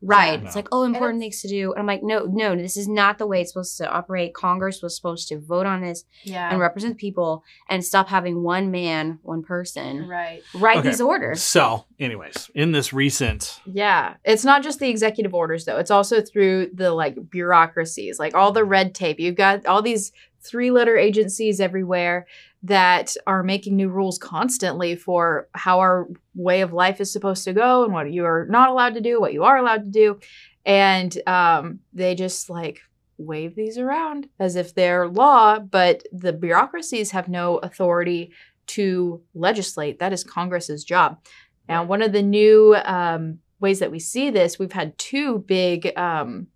Camp. 0.03 0.09
Right. 0.09 0.39
Yeah. 0.41 0.47
It's 0.47 0.55
like, 0.55 0.67
oh, 0.71 0.83
important 0.83 1.19
things 1.21 1.41
to 1.41 1.47
do. 1.47 1.71
And 1.71 1.79
I'm 1.79 1.87
like, 1.87 2.03
no, 2.03 2.25
no, 2.25 2.55
this 2.55 2.77
is 2.77 2.87
not 2.87 3.17
the 3.17 3.27
way 3.27 3.41
it's 3.41 3.51
supposed 3.51 3.77
to 3.77 3.89
operate. 3.89 4.33
Congress 4.33 4.81
was 4.81 4.95
supposed 4.95 5.27
to 5.29 5.39
vote 5.39 5.65
on 5.65 5.81
this 5.81 6.05
yeah, 6.23 6.49
and 6.49 6.59
represent 6.59 6.97
people 6.97 7.43
and 7.69 7.83
stop 7.83 8.07
having 8.07 8.43
one 8.43 8.71
man, 8.71 9.19
one 9.23 9.43
person 9.43 10.07
right, 10.07 10.41
write 10.53 10.77
Okay. 10.77 10.89
these 10.89 11.01
orders. 11.01 11.41
So, 11.41 11.85
anyways, 11.99 12.51
in 12.55 12.71
this 12.71 12.93
recent, 12.93 13.59
yeah. 13.65 14.15
It's 14.23 14.45
not 14.45 14.63
just 14.63 14.79
the 14.79 14.89
executive 14.89 15.33
orders, 15.33 15.65
though. 15.65 15.77
It's 15.77 15.91
also 15.91 16.21
through 16.21 16.71
the 16.73 16.91
like 16.91 17.29
bureaucracies, 17.29 18.19
like 18.19 18.35
all 18.35 18.51
the 18.51 18.63
red 18.65 18.93
tape. 18.93 19.19
You've 19.19 19.35
got 19.35 19.65
all 19.65 19.81
these 19.81 20.11
three-letter 20.43 20.97
agencies 20.97 21.59
everywhere 21.59 22.27
that 22.63 23.15
are 23.27 23.43
making 23.43 23.75
new 23.75 23.89
rules 23.89 24.17
constantly 24.17 24.95
for 24.95 25.47
how 25.53 25.79
our 25.79 26.07
way 26.35 26.61
of 26.61 26.73
life 26.73 27.01
is 27.01 27.11
supposed 27.11 27.43
to 27.43 27.53
go 27.53 27.83
and 27.83 27.93
what 27.93 28.11
you 28.11 28.25
are 28.25 28.47
not 28.49 28.69
allowed 28.69 28.93
to 28.93 29.01
do, 29.01 29.19
what 29.19 29.33
you 29.33 29.43
are 29.43 29.57
allowed 29.57 29.83
to 29.83 29.89
do. 29.89 30.19
And 30.65 31.15
um, 31.27 31.79
they 31.93 32.15
just 32.15 32.49
like 32.49 32.79
wave 33.17 33.55
these 33.55 33.77
around 33.77 34.29
as 34.39 34.55
if 34.55 34.73
they're 34.73 35.07
law, 35.07 35.59
but 35.59 36.03
the 36.11 36.33
bureaucracies 36.33 37.11
have 37.11 37.27
no 37.27 37.57
authority 37.57 38.31
to 38.65 39.21
legislate. 39.33 39.99
That 39.99 40.13
is 40.13 40.23
Congress's 40.23 40.83
job. 40.83 41.19
Now, 41.67 41.83
one 41.83 42.01
of 42.01 42.11
the 42.11 42.23
new 42.23 42.75
um, 42.85 43.39
ways 43.59 43.79
that 43.79 43.91
we 43.91 43.99
see 43.99 44.29
this, 44.29 44.57
we've 44.57 44.71
had 44.71 44.97
two 44.97 45.39
big 45.39 45.97
um, 45.97 46.47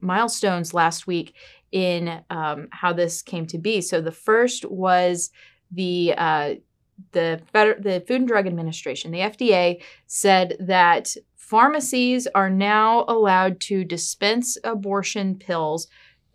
milestones 0.00 0.74
last 0.74 1.06
week 1.06 1.34
in 1.72 2.22
um, 2.30 2.68
how 2.70 2.92
this 2.92 3.22
came 3.22 3.46
to 3.46 3.58
be. 3.58 3.80
So 3.80 4.00
the 4.00 4.12
first 4.12 4.64
was 4.64 5.30
the 5.70 6.14
uh, 6.16 6.54
the 7.12 7.40
Feder- 7.52 7.78
the 7.80 8.02
Food 8.06 8.20
and 8.20 8.28
Drug 8.28 8.46
Administration, 8.46 9.10
the 9.10 9.18
FDA, 9.18 9.82
said 10.06 10.56
that 10.60 11.14
pharmacies 11.36 12.26
are 12.34 12.50
now 12.50 13.04
allowed 13.08 13.60
to 13.60 13.84
dispense 13.84 14.56
abortion 14.64 15.36
pills 15.36 15.88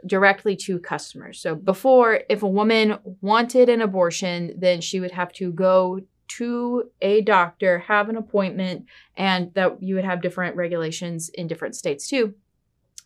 directly 0.06 0.56
to 0.56 0.80
customers. 0.80 1.40
So 1.40 1.56
before, 1.56 2.22
if 2.30 2.44
a 2.44 2.48
woman 2.48 2.98
wanted 3.22 3.70
an 3.70 3.82
abortion, 3.82 4.54
then 4.58 4.82
she 4.82 5.00
would 5.00 5.12
have 5.12 5.32
to 5.34 5.52
go 5.52 6.02
to 6.38 6.90
a 7.02 7.22
doctor, 7.22 7.80
have 7.80 8.10
an 8.10 8.16
appointment, 8.16 8.86
and 9.18 9.54
that 9.54 9.84
you 9.84 9.96
would 9.96 10.06
have 10.06 10.22
different 10.22 10.56
regulations 10.56 11.30
in 11.30 11.48
different 11.48 11.76
states 11.76 12.08
too, 12.08 12.34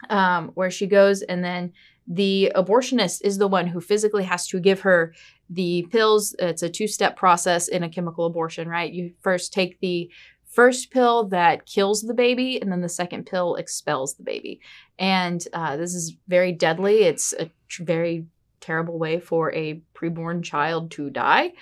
um, 0.09 0.51
where 0.55 0.71
she 0.71 0.87
goes, 0.87 1.21
and 1.21 1.43
then 1.43 1.73
the 2.07 2.51
abortionist 2.55 3.21
is 3.23 3.37
the 3.37 3.47
one 3.47 3.67
who 3.67 3.81
physically 3.81 4.23
has 4.23 4.47
to 4.47 4.59
give 4.59 4.81
her 4.81 5.13
the 5.49 5.87
pills. 5.91 6.35
It's 6.39 6.63
a 6.63 6.69
two 6.69 6.87
step 6.87 7.15
process 7.15 7.67
in 7.67 7.83
a 7.83 7.89
chemical 7.89 8.25
abortion, 8.25 8.67
right? 8.67 8.91
You 8.91 9.13
first 9.21 9.53
take 9.53 9.79
the 9.79 10.11
first 10.45 10.91
pill 10.91 11.25
that 11.29 11.65
kills 11.65 12.01
the 12.01 12.13
baby, 12.13 12.61
and 12.61 12.71
then 12.71 12.81
the 12.81 12.89
second 12.89 13.25
pill 13.25 13.55
expels 13.55 14.15
the 14.15 14.23
baby. 14.23 14.61
And 14.97 15.45
uh, 15.53 15.77
this 15.77 15.93
is 15.93 16.15
very 16.27 16.51
deadly. 16.51 17.03
It's 17.03 17.33
a 17.33 17.49
tr- 17.67 17.83
very 17.83 18.25
terrible 18.61 18.97
way 18.97 19.19
for 19.19 19.53
a 19.53 19.81
preborn 19.93 20.43
child 20.43 20.91
to 20.91 21.09
die. 21.09 21.53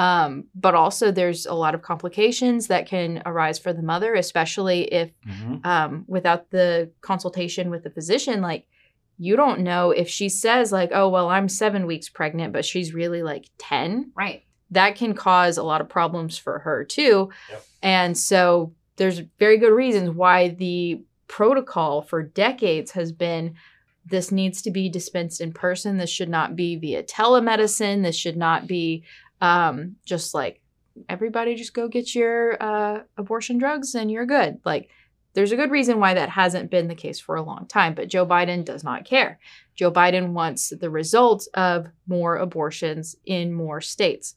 Um, 0.00 0.44
but 0.54 0.74
also, 0.74 1.10
there's 1.10 1.44
a 1.46 1.52
lot 1.54 1.74
of 1.74 1.82
complications 1.82 2.68
that 2.68 2.86
can 2.86 3.22
arise 3.26 3.58
for 3.58 3.72
the 3.74 3.82
mother, 3.82 4.14
especially 4.14 4.82
if 4.84 5.10
um, 5.64 6.04
without 6.08 6.50
the 6.50 6.90
consultation 7.02 7.68
with 7.70 7.82
the 7.84 7.90
physician, 7.90 8.40
like 8.40 8.64
you 9.18 9.36
don't 9.36 9.60
know 9.60 9.90
if 9.90 10.08
she 10.08 10.28
says 10.30 10.72
like, 10.72 10.90
"Oh, 10.94 11.08
well, 11.10 11.28
I'm 11.28 11.48
seven 11.48 11.86
weeks 11.86 12.08
pregnant," 12.08 12.52
but 12.54 12.64
she's 12.64 12.94
really 12.94 13.22
like 13.22 13.50
ten 13.58 14.12
Right. 14.14 14.42
that 14.70 14.96
can 14.96 15.12
cause 15.14 15.58
a 15.58 15.62
lot 15.62 15.82
of 15.82 15.88
problems 15.88 16.38
for 16.38 16.60
her 16.60 16.84
too. 16.84 17.28
Yep. 17.50 17.64
And 17.82 18.16
so 18.16 18.72
there's 18.96 19.20
very 19.38 19.58
good 19.58 19.74
reasons 19.74 20.10
why 20.10 20.48
the 20.48 21.02
protocol 21.28 22.02
for 22.02 22.22
decades 22.22 22.92
has 22.92 23.12
been 23.12 23.54
this 24.06 24.32
needs 24.32 24.62
to 24.62 24.70
be 24.70 24.88
dispensed 24.88 25.40
in 25.42 25.52
person. 25.52 25.98
This 25.98 26.10
should 26.10 26.30
not 26.30 26.56
be 26.56 26.76
via 26.76 27.02
telemedicine. 27.02 28.02
This 28.02 28.16
should 28.16 28.36
not 28.36 28.66
be 28.66 29.04
um, 29.40 29.96
just 30.04 30.34
like 30.34 30.60
everybody 31.08 31.54
just 31.54 31.74
go 31.74 31.88
get 31.88 32.14
your 32.14 32.62
uh, 32.62 33.00
abortion 33.16 33.58
drugs 33.58 33.94
and 33.94 34.10
you're 34.10 34.26
good. 34.26 34.60
Like 34.64 34.90
there's 35.34 35.52
a 35.52 35.56
good 35.56 35.70
reason 35.70 36.00
why 36.00 36.14
that 36.14 36.28
hasn't 36.28 36.70
been 36.70 36.88
the 36.88 36.94
case 36.94 37.20
for 37.20 37.36
a 37.36 37.42
long 37.42 37.66
time, 37.66 37.94
but 37.94 38.08
Joe 38.08 38.26
Biden 38.26 38.64
does 38.64 38.82
not 38.82 39.04
care. 39.04 39.38
Joe 39.76 39.92
Biden 39.92 40.32
wants 40.32 40.72
the 40.80 40.90
results 40.90 41.46
of 41.54 41.86
more 42.06 42.36
abortions 42.36 43.16
in 43.24 43.52
more 43.52 43.80
states. 43.80 44.34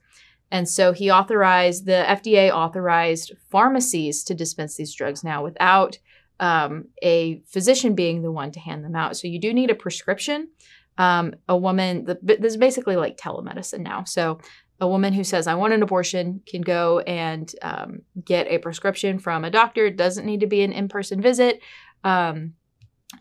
And 0.51 0.69
so 0.69 0.93
he 0.93 1.09
authorized, 1.09 1.87
the 1.87 2.05
FDA 2.07 2.51
authorized 2.51 3.33
pharmacies 3.49 4.23
to 4.25 4.35
dispense 4.35 4.75
these 4.75 4.93
drugs 4.93 5.23
now 5.23 5.43
without 5.43 5.97
um, 6.39 6.89
a 7.01 7.41
physician 7.47 7.95
being 7.95 8.21
the 8.21 8.31
one 8.31 8.51
to 8.51 8.59
hand 8.59 8.85
them 8.85 8.95
out. 8.95 9.17
So 9.17 9.27
you 9.27 9.39
do 9.39 9.51
need 9.51 9.71
a 9.71 9.75
prescription. 9.75 10.49
Um, 10.99 11.33
a 11.49 11.57
woman, 11.57 12.05
the, 12.05 12.19
this 12.21 12.53
is 12.53 12.57
basically 12.57 12.97
like 12.97 13.17
telemedicine 13.17 13.79
now. 13.79 14.03
So 14.03 14.39
a 14.83 14.87
woman 14.87 15.13
who 15.13 15.23
says, 15.23 15.47
I 15.47 15.55
want 15.55 15.73
an 15.73 15.81
abortion 15.81 16.41
can 16.45 16.61
go 16.61 16.99
and 16.99 17.49
um, 17.61 18.01
get 18.23 18.47
a 18.47 18.57
prescription 18.57 19.17
from 19.17 19.45
a 19.45 19.49
doctor. 19.49 19.85
It 19.85 19.95
doesn't 19.95 20.25
need 20.25 20.41
to 20.41 20.47
be 20.47 20.61
an 20.61 20.73
in 20.73 20.89
person 20.89 21.21
visit. 21.21 21.61
Um, 22.03 22.55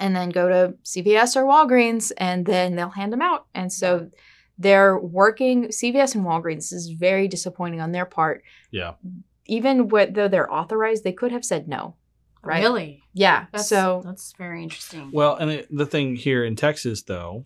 and 0.00 0.16
then 0.16 0.30
go 0.30 0.48
to 0.48 0.74
CVS 0.84 1.36
or 1.36 1.44
Walgreens 1.44 2.10
and 2.16 2.44
then 2.44 2.74
they'll 2.74 2.88
hand 2.88 3.12
them 3.12 3.22
out. 3.22 3.46
And 3.54 3.72
so 3.72 4.10
they're 4.58 4.98
working, 4.98 5.68
CVS 5.68 6.16
and 6.16 6.24
Walgreens 6.24 6.72
is 6.72 6.88
very 6.88 7.28
disappointing 7.28 7.80
on 7.80 7.92
their 7.92 8.06
part. 8.06 8.42
Yeah. 8.72 8.94
Even 9.46 9.88
what, 9.88 10.14
though 10.14 10.28
they're 10.28 10.52
authorized, 10.52 11.04
they 11.04 11.12
could 11.12 11.30
have 11.30 11.44
said 11.44 11.68
no. 11.68 11.94
Right. 12.42 12.62
Really? 12.62 13.04
Yeah. 13.12 13.46
That's, 13.52 13.68
so 13.68 14.02
that's 14.04 14.32
very 14.36 14.64
interesting. 14.64 15.10
Well, 15.12 15.36
and 15.36 15.48
it, 15.48 15.68
the 15.70 15.86
thing 15.86 16.16
here 16.16 16.44
in 16.44 16.56
Texas, 16.56 17.02
though, 17.02 17.44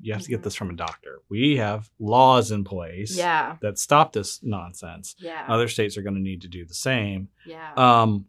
you 0.00 0.12
have 0.12 0.22
to 0.22 0.28
get 0.28 0.42
this 0.42 0.54
from 0.54 0.70
a 0.70 0.74
doctor. 0.74 1.20
We 1.28 1.56
have 1.56 1.90
laws 1.98 2.50
in 2.50 2.64
place 2.64 3.16
yeah. 3.16 3.56
that 3.60 3.78
stop 3.78 4.12
this 4.12 4.40
nonsense. 4.42 5.14
Yeah. 5.18 5.44
Other 5.48 5.68
states 5.68 5.96
are 5.96 6.02
going 6.02 6.14
to 6.14 6.20
need 6.20 6.42
to 6.42 6.48
do 6.48 6.64
the 6.64 6.74
same. 6.74 7.28
yeah. 7.46 7.72
Um, 7.76 8.26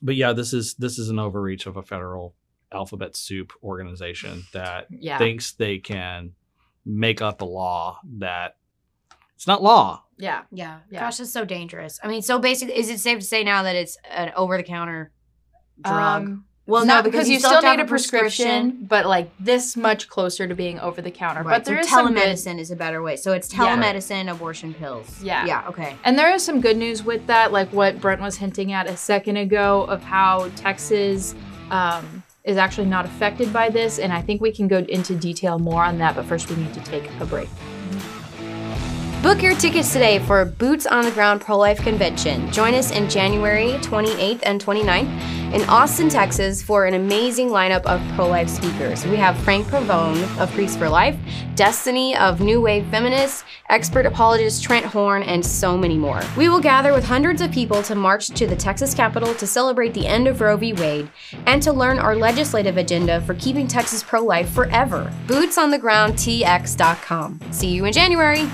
but 0.00 0.16
yeah, 0.16 0.32
this 0.32 0.52
is 0.52 0.74
this 0.74 0.98
is 0.98 1.10
an 1.10 1.18
overreach 1.18 1.66
of 1.66 1.76
a 1.76 1.82
federal 1.82 2.34
alphabet 2.72 3.14
soup 3.16 3.52
organization 3.62 4.44
that 4.52 4.86
yeah. 4.90 5.18
thinks 5.18 5.52
they 5.52 5.78
can 5.78 6.32
make 6.84 7.22
up 7.22 7.40
a 7.40 7.44
law 7.44 8.00
that 8.18 8.56
it's 9.34 9.46
not 9.46 9.62
law. 9.62 10.02
yeah. 10.16 10.42
yeah. 10.50 10.78
Yeah. 10.90 11.00
Gosh, 11.00 11.18
that's 11.18 11.30
so 11.30 11.44
dangerous. 11.44 12.00
I 12.02 12.08
mean, 12.08 12.22
so 12.22 12.38
basically, 12.38 12.78
is 12.78 12.88
it 12.88 12.98
safe 12.98 13.18
to 13.18 13.24
say 13.24 13.44
now 13.44 13.62
that 13.62 13.76
it's 13.76 13.96
an 14.10 14.32
over 14.36 14.56
the 14.56 14.62
counter 14.62 15.12
drug? 15.80 16.22
Um, 16.22 16.44
well, 16.66 16.86
no, 16.86 16.94
not 16.94 17.04
because 17.04 17.28
you 17.28 17.38
still 17.38 17.58
still 17.58 17.70
need 17.70 17.80
a 17.80 17.84
prescription, 17.84 18.78
but 18.88 19.04
like 19.04 19.30
this 19.38 19.76
much 19.76 20.08
closer 20.08 20.48
to 20.48 20.54
being 20.54 20.80
over 20.80 21.02
the 21.02 21.10
counter. 21.10 21.42
Right, 21.42 21.56
But 21.58 21.66
there 21.66 21.76
so 21.76 21.80
is 21.80 21.90
some 21.90 22.14
good, 22.14 22.22
telemedicine 22.22 22.58
is 22.58 22.70
a 22.70 22.76
better 22.76 23.02
way. 23.02 23.16
So 23.16 23.32
it's 23.32 23.52
Yeah. 23.52 23.76
telemedicine, 23.76 24.30
abortion 24.30 24.72
pills. 24.72 25.22
Yeah. 25.22 25.44
Yeah. 25.44 25.68
Okay. 25.68 25.94
and 26.04 26.18
there 26.18 26.32
is 26.32 26.42
some 26.42 26.60
good 26.62 26.78
news 26.78 27.02
with 27.04 27.26
that, 27.26 27.52
like 27.52 27.68
what 27.72 28.00
Brent 28.00 28.22
was 28.22 28.36
hinting 28.36 28.72
at 28.72 28.86
a 28.86 28.96
second 28.96 29.36
ago 29.36 29.82
of 29.84 30.02
how 30.02 30.48
Texas 30.56 31.34
um, 31.70 32.22
is 32.44 32.56
actually 32.56 32.86
not 32.86 33.04
affected 33.04 33.52
by 33.52 33.68
this. 33.68 33.98
And 33.98 34.12
I 34.12 34.22
think 34.22 34.40
we 34.40 34.52
can 34.52 34.66
go 34.68 34.78
into 34.78 35.14
detail 35.14 35.58
more 35.58 35.82
on 35.84 35.98
that. 35.98 36.14
But 36.14 36.24
first, 36.26 36.48
we 36.50 36.56
need 36.56 36.72
to 36.74 36.80
take 36.80 37.10
a 37.20 37.26
break. 37.26 37.48
Book 39.22 39.42
your 39.42 39.54
tickets 39.54 39.90
today 39.90 40.18
for 40.18 40.44
Boots 40.44 40.84
on 40.84 41.04
the 41.06 41.10
Ground 41.10 41.40
Pro 41.40 41.56
Life 41.56 41.78
Convention. 41.80 42.50
Join 42.52 42.74
us 42.74 42.90
in 42.90 43.08
January 43.08 43.72
28th 43.80 44.40
and 44.42 44.62
29th 44.62 45.43
in 45.54 45.62
Austin, 45.68 46.08
Texas 46.08 46.60
for 46.60 46.84
an 46.84 46.94
amazing 46.94 47.48
lineup 47.48 47.82
of 47.82 48.02
pro 48.16 48.26
life 48.26 48.48
speakers. 48.48 49.06
We 49.06 49.14
have 49.16 49.38
Frank 49.38 49.68
Pavone 49.68 50.20
of 50.38 50.50
Priests 50.52 50.76
for 50.76 50.88
Life, 50.88 51.16
Destiny 51.54 52.16
of 52.16 52.40
New 52.40 52.60
Wave 52.60 52.84
Feminists, 52.88 53.44
expert 53.70 54.04
apologist 54.04 54.64
Trent 54.64 54.84
Horn, 54.84 55.22
and 55.22 55.46
so 55.46 55.78
many 55.78 55.96
more. 55.96 56.20
We 56.36 56.48
will 56.48 56.58
gather 56.58 56.92
with 56.92 57.04
hundreds 57.04 57.40
of 57.40 57.52
people 57.52 57.84
to 57.84 57.94
march 57.94 58.26
to 58.28 58.48
the 58.48 58.56
Texas 58.56 58.94
Capitol 58.94 59.32
to 59.34 59.46
celebrate 59.46 59.94
the 59.94 60.08
end 60.08 60.26
of 60.26 60.40
Roe 60.40 60.56
v. 60.56 60.72
Wade 60.72 61.08
and 61.46 61.62
to 61.62 61.72
learn 61.72 62.00
our 62.00 62.16
legislative 62.16 62.76
agenda 62.76 63.20
for 63.20 63.34
keeping 63.34 63.68
Texas 63.68 64.02
pro 64.02 64.24
life 64.24 64.50
forever. 64.50 65.12
BootsOnTheGroundTX.com. 65.28 67.40
See 67.52 67.68
you 67.68 67.84
in 67.84 67.92
January. 67.92 68.50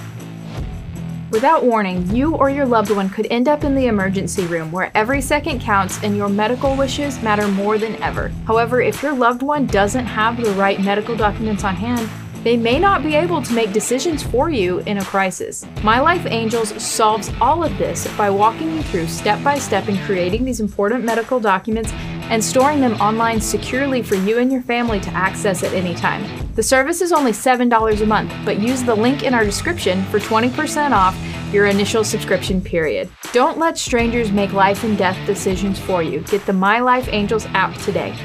Without 1.30 1.62
warning, 1.62 2.12
you 2.12 2.34
or 2.34 2.50
your 2.50 2.66
loved 2.66 2.90
one 2.90 3.08
could 3.08 3.28
end 3.30 3.46
up 3.46 3.62
in 3.62 3.76
the 3.76 3.86
emergency 3.86 4.46
room 4.46 4.72
where 4.72 4.90
every 4.96 5.20
second 5.20 5.60
counts 5.60 6.02
and 6.02 6.16
your 6.16 6.28
medical 6.28 6.74
wishes 6.74 7.22
matter 7.22 7.46
more 7.46 7.78
than 7.78 7.94
ever. 8.02 8.32
However, 8.48 8.80
if 8.80 9.00
your 9.00 9.12
loved 9.12 9.42
one 9.42 9.66
doesn't 9.66 10.06
have 10.06 10.36
the 10.36 10.50
right 10.52 10.80
medical 10.80 11.16
documents 11.16 11.62
on 11.62 11.76
hand, 11.76 12.10
they 12.42 12.56
may 12.56 12.78
not 12.78 13.02
be 13.02 13.14
able 13.14 13.42
to 13.42 13.52
make 13.52 13.72
decisions 13.72 14.22
for 14.22 14.48
you 14.48 14.78
in 14.80 14.98
a 14.98 15.04
crisis. 15.04 15.66
My 15.82 16.00
Life 16.00 16.24
Angels 16.26 16.70
solves 16.82 17.30
all 17.40 17.62
of 17.62 17.76
this 17.76 18.06
by 18.16 18.30
walking 18.30 18.74
you 18.74 18.82
through 18.84 19.08
step 19.08 19.42
by 19.44 19.58
step 19.58 19.88
in 19.88 19.98
creating 20.06 20.44
these 20.44 20.60
important 20.60 21.04
medical 21.04 21.38
documents 21.38 21.92
and 22.30 22.42
storing 22.42 22.80
them 22.80 22.94
online 22.94 23.40
securely 23.40 24.02
for 24.02 24.14
you 24.14 24.38
and 24.38 24.50
your 24.50 24.62
family 24.62 25.00
to 25.00 25.10
access 25.10 25.62
at 25.62 25.74
any 25.74 25.94
time. 25.94 26.24
The 26.54 26.62
service 26.62 27.00
is 27.02 27.12
only 27.12 27.32
$7 27.32 28.00
a 28.00 28.06
month, 28.06 28.32
but 28.44 28.60
use 28.60 28.82
the 28.82 28.94
link 28.94 29.22
in 29.22 29.34
our 29.34 29.44
description 29.44 30.02
for 30.04 30.18
20% 30.18 30.92
off 30.92 31.18
your 31.52 31.66
initial 31.66 32.04
subscription 32.04 32.60
period. 32.60 33.10
Don't 33.32 33.58
let 33.58 33.76
strangers 33.76 34.30
make 34.30 34.52
life 34.52 34.84
and 34.84 34.96
death 34.96 35.18
decisions 35.26 35.78
for 35.78 36.02
you. 36.02 36.20
Get 36.20 36.46
the 36.46 36.52
My 36.52 36.78
Life 36.78 37.08
Angels 37.10 37.46
app 37.46 37.76
today. 37.78 38.16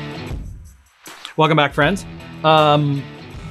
Welcome 1.35 1.57
back, 1.57 1.73
friends. 1.73 2.05
Um, 2.43 3.03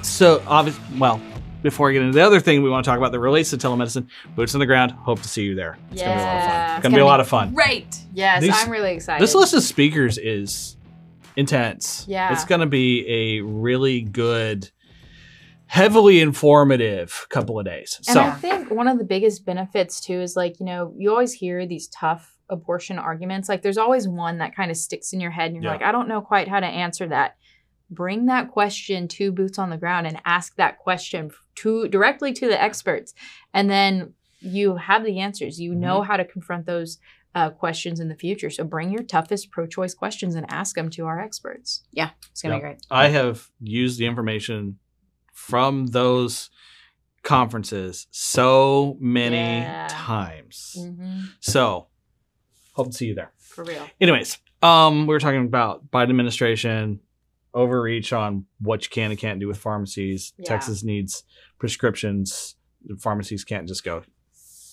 so 0.08 0.42
obvious. 0.46 0.78
Well, 0.98 1.20
before 1.62 1.86
we 1.88 1.94
get 1.94 2.02
into 2.02 2.14
the 2.14 2.24
other 2.24 2.40
thing 2.40 2.62
we 2.62 2.68
want 2.70 2.84
to 2.84 2.90
talk 2.90 2.98
about 2.98 3.12
that 3.12 3.20
relates 3.20 3.50
to 3.50 3.56
telemedicine, 3.56 4.06
boots 4.36 4.54
on 4.54 4.58
the 4.60 4.66
ground. 4.66 4.92
Hope 4.92 5.20
to 5.22 5.28
see 5.28 5.44
you 5.44 5.54
there. 5.54 5.78
It's 5.92 6.02
gonna 6.02 6.14
be 6.14 6.20
a 6.20 6.24
lot 6.26 6.40
of 6.40 6.46
fun. 6.46 6.52
Yeah. 6.52 6.76
It's 6.76 6.82
gonna 6.82 6.94
be 6.94 7.00
a 7.00 7.06
lot 7.06 7.20
of 7.20 7.28
fun. 7.28 7.54
Great. 7.54 7.96
Yes, 8.12 8.42
These- 8.42 8.52
I'm 8.54 8.70
really 8.70 8.92
excited. 8.92 9.22
This 9.22 9.34
list 9.34 9.54
of 9.54 9.62
speakers 9.62 10.18
is 10.18 10.76
intense. 11.36 12.04
Yeah. 12.08 12.32
It's 12.32 12.44
going 12.44 12.60
to 12.60 12.66
be 12.66 13.04
a 13.08 13.40
really 13.40 14.02
good, 14.02 14.70
heavily 15.66 16.20
informative 16.20 17.26
couple 17.30 17.58
of 17.58 17.64
days. 17.64 17.96
And 18.06 18.14
so, 18.14 18.20
I 18.22 18.30
think 18.32 18.70
one 18.70 18.86
of 18.86 18.98
the 18.98 19.04
biggest 19.04 19.44
benefits 19.44 20.00
too 20.00 20.20
is 20.20 20.36
like, 20.36 20.60
you 20.60 20.66
know, 20.66 20.94
you 20.96 21.10
always 21.10 21.32
hear 21.32 21.66
these 21.66 21.88
tough 21.88 22.36
abortion 22.50 22.98
arguments. 22.98 23.48
Like 23.48 23.62
there's 23.62 23.78
always 23.78 24.06
one 24.06 24.38
that 24.38 24.54
kind 24.54 24.70
of 24.70 24.76
sticks 24.76 25.12
in 25.12 25.20
your 25.20 25.30
head 25.32 25.46
and 25.52 25.56
you're 25.62 25.72
Yeah. 25.72 25.78
like, 25.78 25.82
I 25.86 25.92
don't 25.92 26.06
know 26.08 26.20
quite 26.20 26.46
how 26.46 26.60
to 26.60 26.66
answer 26.66 27.08
that. 27.08 27.36
Bring 27.90 28.26
that 28.26 28.50
question 28.50 29.08
to 29.08 29.30
boots 29.32 29.58
on 29.58 29.70
the 29.70 29.76
ground 29.76 30.06
and 30.06 30.20
ask 30.24 30.56
that 30.56 30.78
question 30.78 31.30
to 31.56 31.86
directly 31.88 32.32
to 32.32 32.46
the 32.48 32.60
experts. 32.60 33.14
And 33.52 33.70
then 33.70 34.14
you 34.40 34.76
have 34.76 35.04
the 35.04 35.20
answers. 35.20 35.60
You 35.60 35.74
know 35.74 36.00
Mm-hmm. 36.00 36.06
how 36.10 36.16
to 36.16 36.24
confront 36.24 36.66
those 36.66 36.98
uh, 37.34 37.50
questions 37.50 37.98
in 38.00 38.08
the 38.08 38.14
future. 38.14 38.48
So 38.50 38.62
bring 38.64 38.90
your 38.92 39.02
toughest 39.02 39.50
pro-choice 39.50 39.92
questions 39.94 40.34
and 40.34 40.46
ask 40.50 40.76
them 40.76 40.88
to 40.90 41.06
our 41.06 41.20
experts. 41.20 41.82
Yeah 41.92 42.10
it's 42.30 42.42
gonna 42.42 42.54
Yeah. 42.54 42.58
be 42.58 42.62
great. 42.62 42.86
I 42.90 43.08
have 43.08 43.48
used 43.60 43.98
the 43.98 44.06
information 44.06 44.78
from 45.32 45.86
those 45.88 46.50
conferences 47.22 48.06
so 48.10 48.96
many 49.00 49.36
Yeah. 49.62 49.88
times. 49.90 50.76
Mm-hmm. 50.78 51.20
So, 51.40 51.88
hope 52.74 52.88
to 52.88 52.92
see 52.92 53.06
you 53.06 53.14
there. 53.14 53.32
For 53.38 53.64
real. 53.64 53.86
Anyways, 54.00 54.38
um, 54.62 55.06
we 55.06 55.14
were 55.14 55.20
talking 55.20 55.44
about 55.44 55.90
Biden 55.90 56.10
administration 56.10 57.00
overreach 57.54 58.12
on 58.12 58.44
what 58.60 58.82
you 58.84 58.90
can 58.90 59.10
and 59.10 59.18
can't 59.18 59.40
do 59.40 59.46
with 59.48 59.58
pharmacies. 59.58 60.32
Yeah. 60.38 60.48
Texas 60.48 60.82
needs 60.82 61.22
prescriptions. 61.58 62.56
Pharmacies 62.98 63.44
can't 63.44 63.66
just 63.66 63.84
go, 63.84 64.02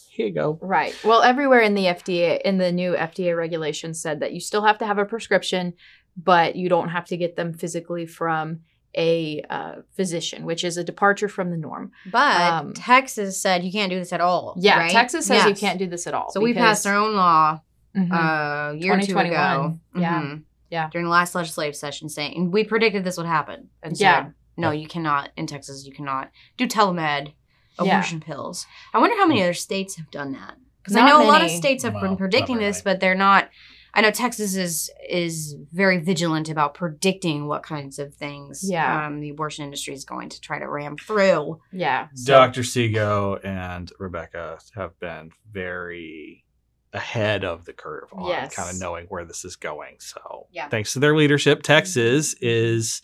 here 0.10 0.28
you 0.28 0.34
go. 0.34 0.60
Right. 0.62 0.94
Well, 1.06 1.22
everywhere 1.22 1.62
in 1.62 1.74
the 1.74 1.86
FDA, 1.86 2.42
in 2.42 2.58
the 2.58 2.72
new 2.72 2.94
FDA 2.94 3.36
regulation 3.38 3.94
said 3.94 4.20
that 4.20 4.34
you 4.34 4.42
still 4.42 4.64
have 4.64 4.78
to 4.80 4.86
have 4.86 4.98
a 4.98 5.06
prescription, 5.06 5.74
but 6.18 6.56
you 6.58 6.68
don't 6.68 6.90
have 6.90 7.06
to 7.06 7.18
get 7.18 7.38
them 7.38 7.54
physically 7.54 8.06
from 8.06 8.60
a 8.98 9.42
uh, 9.50 9.76
physician, 9.96 10.44
which 10.44 10.66
is 10.66 10.76
a 10.76 10.84
departure 10.84 11.30
from 11.30 11.50
the 11.50 11.56
norm. 11.56 11.94
But 12.12 12.42
Um, 12.42 12.74
Texas 12.74 13.42
said 13.42 13.64
you 13.64 13.72
can't 13.72 13.90
do 13.90 13.98
this 13.98 14.12
at 14.12 14.20
all. 14.20 14.56
Yeah, 14.60 14.80
right? 14.80 14.92
Texas 14.92 15.28
says 15.28 15.46
you 15.46 15.56
can't 15.56 15.80
do 15.80 15.88
this 15.88 16.06
at 16.08 16.14
all. 16.14 16.30
So 16.32 16.42
we 16.42 16.54
passed 16.54 16.86
our 16.86 16.96
own 16.98 17.16
law 17.16 17.62
Mhm. 17.96 18.12
uh, 18.12 18.72
a 18.74 18.76
year 18.76 18.98
or 18.98 19.02
two 19.02 19.18
ago. 19.18 19.80
Yeah. 19.96 20.22
Mhm. 20.22 20.44
Yeah. 20.72 20.90
During 20.92 21.06
the 21.06 21.12
last 21.12 21.36
legislative 21.36 21.76
session, 21.76 22.10
saying 22.10 22.50
we 22.52 22.64
predicted 22.64 23.04
this 23.04 23.18
would 23.18 23.26
happen. 23.28 23.70
And 23.84 23.96
said, 23.98 24.04
Yeah. 24.04 24.30
no, 24.58 24.72
you 24.72 24.88
cannot 24.88 25.30
in 25.38 25.46
Texas. 25.46 25.86
You 25.86 25.94
cannot 25.94 26.32
do 26.58 26.66
telemed 26.68 27.34
Yeah. 27.80 27.84
abortion 27.98 28.22
pills. 28.22 28.66
I 28.94 29.00
wonder 29.00 29.16
how 29.18 29.28
many 29.28 29.42
other 29.44 29.54
states 29.54 29.98
have 29.98 30.10
done 30.12 30.32
that 30.32 30.56
because 30.82 30.96
I 30.96 31.02
Not 31.02 31.10
know 31.10 31.26
a 31.26 31.28
lot 31.28 31.44
of 31.44 31.52
states 31.52 31.84
have 31.84 31.94
Well, 31.94 32.04
been 32.04 32.18
predicting 32.18 32.56
really. 32.58 32.70
this, 32.70 32.82
but 32.82 33.00
they're 33.00 33.14
not. 33.16 33.50
I 33.94 34.00
know 34.00 34.12
Texas 34.12 34.56
is 34.56 34.90
is 35.10 35.58
very 35.74 35.98
vigilant 35.98 36.48
about 36.48 36.74
predicting 36.74 37.48
what 37.48 37.62
kinds 37.64 38.00
of 38.00 38.16
things 38.16 38.62
Yeah. 38.64 39.06
um, 39.08 39.20
the 39.20 39.30
abortion 39.30 39.66
industry 39.66 39.94
is 39.94 40.06
going 40.06 40.30
to 40.30 40.40
try 40.40 40.60
to 40.60 40.70
ram 40.70 40.96
through. 40.96 41.60
yeah. 41.74 42.08
So- 42.16 42.32
Dr. 42.32 42.62
Seago 42.62 43.44
and 43.44 43.92
Rebecca 44.00 44.60
have 44.76 44.98
been 45.02 45.32
very 45.52 46.46
ahead 46.94 47.44
of 47.44 47.66
the 47.66 47.74
curve 47.74 48.10
on 48.14 48.28
Yes. 48.28 48.56
kind 48.56 48.70
of 48.70 48.80
knowing 48.80 49.06
where 49.08 49.24
this 49.26 49.46
is 49.46 49.56
going. 49.56 49.96
So, 50.00 50.48
Yeah. 50.52 50.68
thanks 50.70 50.94
to 50.94 51.00
their 51.00 51.16
leadership, 51.16 51.64
Texas 51.64 52.34
is 52.42 53.02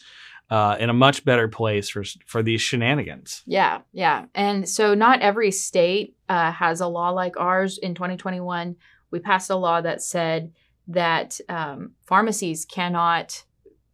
uh, 0.49 0.77
in 0.79 0.89
a 0.89 0.93
much 0.93 1.25
better 1.25 1.49
place 1.49 1.89
for 1.89 2.05
for 2.25 2.41
these 2.41 2.61
shenanigans. 2.61 3.43
Yeah, 3.45 3.81
yeah. 3.91 4.25
And 4.33 4.67
so 4.67 4.93
not 4.93 5.19
every 5.19 5.51
state 5.51 6.15
uh, 6.29 6.53
has 6.53 6.79
a 6.79 6.87
law 6.87 7.09
like 7.09 7.35
ours. 7.37 7.77
In 7.77 7.93
2021, 7.95 8.77
we 9.11 9.19
passed 9.19 9.49
a 9.49 9.55
law 9.57 9.81
that 9.81 10.01
said 10.01 10.53
that 10.87 11.37
um, 11.49 11.91
pharmacies 12.05 12.63
cannot 12.63 13.43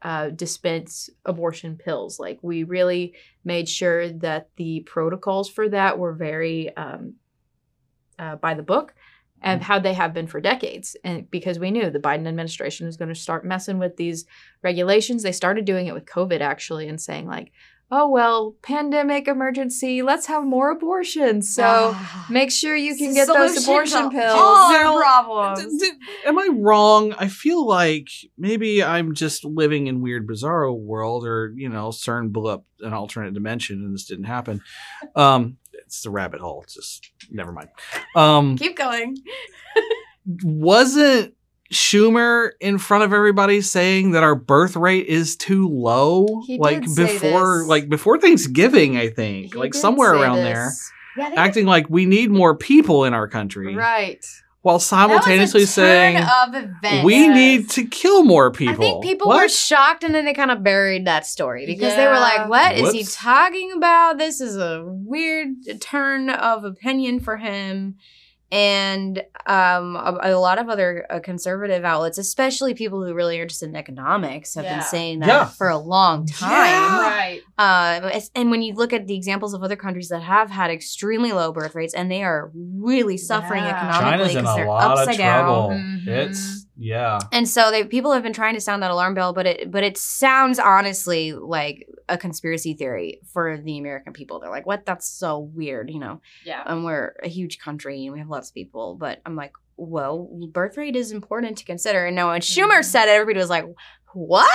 uh, 0.04 0.30
dispense 0.30 1.10
abortion 1.26 1.76
pills. 1.76 2.20
Like 2.20 2.38
we 2.44 2.64
really 2.66 3.16
made 3.44 3.68
sure 3.68 4.10
that 4.10 4.50
the 4.58 4.82
protocols 4.82 5.50
for 5.50 5.68
that 5.70 5.98
were 5.98 6.14
very 6.14 6.76
um, 6.78 7.16
uh, 8.20 8.36
by 8.36 8.54
the 8.54 8.62
book 8.62 8.94
and 9.44 9.62
how 9.62 9.78
they 9.80 9.94
have 9.94 10.14
been 10.14 10.28
for 10.28 10.40
decades. 10.42 10.96
And 11.04 11.30
because 11.30 11.60
we 11.60 11.70
knew 11.72 11.90
the 11.90 12.00
Biden 12.00 12.28
administration 12.28 12.86
was 12.88 12.98
going 12.98 13.10
to 13.10 13.16
start 13.16 13.46
messing 13.46 13.78
with 13.78 13.98
these 13.98 14.26
regulations, 14.64 15.24
they 15.24 15.32
started 15.32 15.66
doing 15.66 15.88
it 15.88 15.94
with 15.94 16.06
COVID 16.06 16.42
actually 16.42 16.88
and 16.88 17.00
saying 17.02 17.28
like, 17.28 17.52
oh 17.92 18.08
well, 18.08 18.56
pandemic 18.64 19.28
emergency, 19.28 20.02
let's 20.02 20.26
have 20.26 20.44
more 20.44 20.72
abortions. 20.72 21.54
So 21.54 21.64
Ah. 21.94 22.26
make 22.30 22.50
sure 22.52 22.76
you 22.76 22.96
can 22.96 23.14
get 23.14 23.28
those 23.28 23.62
abortion 23.64 24.06
to 24.06 24.10
pills. 24.10 24.34
all 24.34 24.74
our 24.74 24.84
Now, 24.84 24.98
problems. 25.00 25.80
D- 25.80 25.92
d- 25.92 25.98
am 26.26 26.40
I 26.40 26.48
wrong? 26.52 27.14
I 27.20 27.28
feel 27.28 27.68
like 27.68 28.08
maybe 28.36 28.84
I'm 28.84 29.14
just 29.14 29.46
living 29.46 29.86
in 29.88 30.02
weird 30.02 30.26
bizarro 30.28 30.76
world, 30.76 31.28
or 31.28 31.54
you 31.56 31.70
know, 31.70 31.90
CERN 31.90 32.32
blew 32.32 32.50
up 32.50 32.66
an 32.80 32.94
alternate 32.94 33.34
dimension 33.36 33.84
and 33.84 33.94
this 33.94 34.06
didn't 34.06 34.24
happen. 34.26 34.62
Um, 35.16 35.58
it's 35.74 36.02
the 36.02 36.10
rabbit 36.10 36.40
hole. 36.42 36.62
It's 36.64 36.74
just 36.76 37.12
never 37.32 37.52
mind. 37.52 37.70
Um, 38.16 38.58
Keep 38.58 38.78
going. 38.78 39.18
wasn't 40.44 41.34
Schumer 41.72 42.52
in 42.60 42.78
front 42.78 43.04
of 43.04 43.14
everybody 43.14 43.62
saying 43.62 44.12
that 44.12 44.24
our 44.24 44.36
birth 44.36 44.76
rate 44.76 45.08
is 45.08 45.36
too 45.36 45.68
low? 45.68 46.42
He 46.46 46.58
like 46.60 46.82
before, 46.96 47.66
like 47.66 47.90
before 47.90 48.20
Thanksgiving, 48.20 48.98
I 48.98 49.10
think, 49.10 49.54
He 49.54 49.60
like 49.60 49.74
somewhere 49.74 50.14
around 50.14 50.38
this. 50.44 50.92
there, 51.18 51.32
Yeah, 51.32 51.42
acting 51.42 51.66
like 51.66 51.90
we 51.90 52.06
need 52.06 52.30
more 52.32 52.56
people 52.56 53.06
in 53.06 53.14
our 53.14 53.28
country, 53.28 53.76
Right. 53.76 54.24
While 54.64 54.80
simultaneously 54.80 55.66
saying 55.66 56.24
we 57.04 57.28
need 57.28 57.70
to 57.70 57.86
kill 57.86 58.24
more 58.24 58.50
people. 58.50 58.74
I 58.74 58.78
think 58.78 59.04
people 59.04 59.28
What? 59.28 59.42
were 59.44 59.50
shocked 59.50 60.04
and 60.06 60.16
then 60.16 60.24
they 60.26 60.34
kind 60.34 60.52
of 60.52 60.64
buried 60.64 61.06
that 61.06 61.26
story 61.26 61.66
because 61.66 61.96
they 61.96 62.08
were 62.08 62.14
Yeah. 62.14 62.20
like, 62.20 62.50
what 62.50 62.78
is 62.78 62.94
he 62.94 63.04
talking 63.04 63.74
about? 63.76 64.18
This 64.18 64.40
is 64.40 64.56
a 64.58 64.84
weird 64.86 65.50
turn 65.82 66.30
of 66.30 66.64
opinion 66.64 67.20
for 67.20 67.38
him. 67.38 67.96
And 68.54 69.18
um, 69.48 69.96
a, 69.96 70.20
a 70.22 70.38
lot 70.38 70.60
of 70.60 70.70
other 70.70 71.08
uh, 71.10 71.20
conservative 71.20 71.84
outlets, 71.84 72.20
especially 72.20 72.76
people 72.76 73.04
who 73.04 73.12
really 73.16 73.40
are 73.40 73.42
interested 73.42 73.68
in 73.70 73.76
economics, 73.76 74.54
have 74.54 74.64
Yeah. 74.64 74.76
been 74.78 74.86
saying 74.86 75.20
that 75.22 75.28
Yeah. 75.28 75.46
for 75.46 75.70
a 75.70 75.78
long 75.78 76.28
time. 76.28 76.52
Yeah. 76.52 77.00
Right. 77.02 77.42
It's- 78.10 78.30
and 78.36 78.52
when 78.52 78.62
you 78.62 78.76
look 78.76 78.94
at 78.94 79.08
the 79.08 79.16
examples 79.16 79.56
of 79.56 79.64
other 79.64 79.76
countries 79.76 80.10
that 80.10 80.22
have 80.22 80.52
had 80.52 80.70
extremely 80.70 81.32
low 81.32 81.52
birth 81.52 81.74
rates 81.74 81.96
and 81.96 82.12
they 82.12 82.24
are 82.24 82.52
really 82.54 83.18
suffering 83.18 83.64
Yeah. 83.64 83.70
economically 83.76 84.34
China's 84.34 84.36
in 84.36 84.42
because 84.44 84.54
a 84.54 84.58
they're 84.58 84.68
lot 84.68 84.84
of 84.92 85.00
upside 85.00 85.16
trouble. 85.16 85.70
down. 85.70 86.02
Mhm. 86.06 86.08
It's 86.08 86.63
yeah. 86.78 87.20
And 87.32 87.48
so 87.48 87.72
they 87.72 87.84
people 87.86 88.12
have 88.14 88.24
been 88.24 88.34
trying 88.34 88.56
to 88.56 88.62
sound 88.62 88.82
that 88.84 88.92
alarm 88.92 89.14
bell, 89.14 89.34
but 89.34 89.46
it 89.46 89.72
but 89.72 89.84
it 89.84 89.98
sounds 89.98 90.60
honestly 90.60 91.34
like 91.34 91.88
a 92.10 92.18
conspiracy 92.18 92.74
theory 92.74 93.20
for 93.32 93.58
the 93.58 93.78
American 93.78 94.14
people. 94.14 94.40
They're 94.40 94.50
like, 94.50 94.66
"What? 94.66 94.86
That's 94.86 95.08
so 95.08 95.40
weird," 95.40 95.90
you 95.90 96.00
know. 96.00 96.22
Yeah. 96.46 96.64
And 96.66 96.84
we're 96.84 97.16
a 97.24 97.28
huge 97.30 97.60
country 97.60 98.04
and 98.06 98.14
we 98.14 98.20
have 98.20 98.30
lots 98.30 98.50
of 98.50 98.56
people, 98.56 98.96
but 98.96 99.22
I'm 99.26 99.36
like, 99.36 99.54
well, 99.78 100.30
birth 100.52 100.78
rate 100.78 100.96
is 100.96 101.12
important 101.12 101.58
to 101.58 101.66
consider. 101.66 102.06
And 102.06 102.16
now 102.16 102.30
when 102.30 102.42
Schumer 102.42 102.80
Mhm. 102.80 102.86
said 102.86 103.06
it, 103.08 103.12
everybody 103.12 103.40
was 103.40 103.50
like, 103.50 103.66
"What?" 104.14 104.48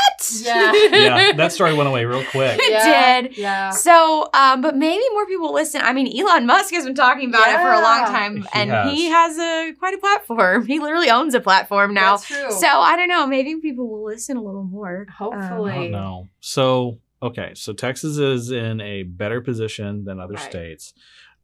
Yeah. 0.43 0.73
Yeah, 0.91 1.33
that 1.33 1.53
story 1.53 1.75
went 1.75 1.89
away 1.89 2.05
real 2.05 2.25
quick. 2.25 2.59
It 2.61 2.71
Yeah. 2.73 3.23
did. 3.23 3.37
Yeah. 3.37 3.71
So, 3.71 4.29
um, 4.35 4.61
but 4.61 4.77
maybe 4.77 5.03
more 5.13 5.27
people 5.27 5.53
listen. 5.53 5.81
I 5.83 5.93
mean, 5.93 6.09
Elon 6.19 6.47
Musk 6.47 6.73
has 6.75 6.85
been 6.85 6.95
talking 6.95 7.29
about 7.29 7.49
it 7.49 7.57
for 7.61 7.71
a 7.73 7.81
long 7.81 8.05
time, 8.07 8.37
He 8.39 8.45
and 8.55 8.71
has. 8.71 8.93
he 8.93 9.05
has 9.09 9.39
a 9.39 9.73
quite 9.79 9.95
a 9.95 9.99
platform. 9.99 10.67
He 10.67 10.79
literally 10.81 11.11
owns 11.11 11.35
a 11.35 11.41
platform 11.41 11.95
now. 11.95 12.17
That's 12.17 12.27
true. 12.27 12.51
So 12.51 12.67
I 12.67 12.97
don't 12.97 13.09
know. 13.09 13.27
Maybe 13.27 13.57
people 13.61 13.89
will 13.89 14.05
listen 14.05 14.37
a 14.37 14.43
little 14.43 14.65
more. 14.65 15.07
Hopefully. 15.17 15.73
I 15.73 15.91
don't. 15.91 16.29
So 16.41 16.99
okay, 17.23 17.53
so 17.55 17.73
Texas 17.73 18.17
is 18.19 18.51
in 18.51 18.81
a 18.81 19.03
better 19.03 19.41
position 19.41 20.05
than 20.05 20.21
other 20.21 20.35
Right. 20.35 20.51
states, 20.51 20.95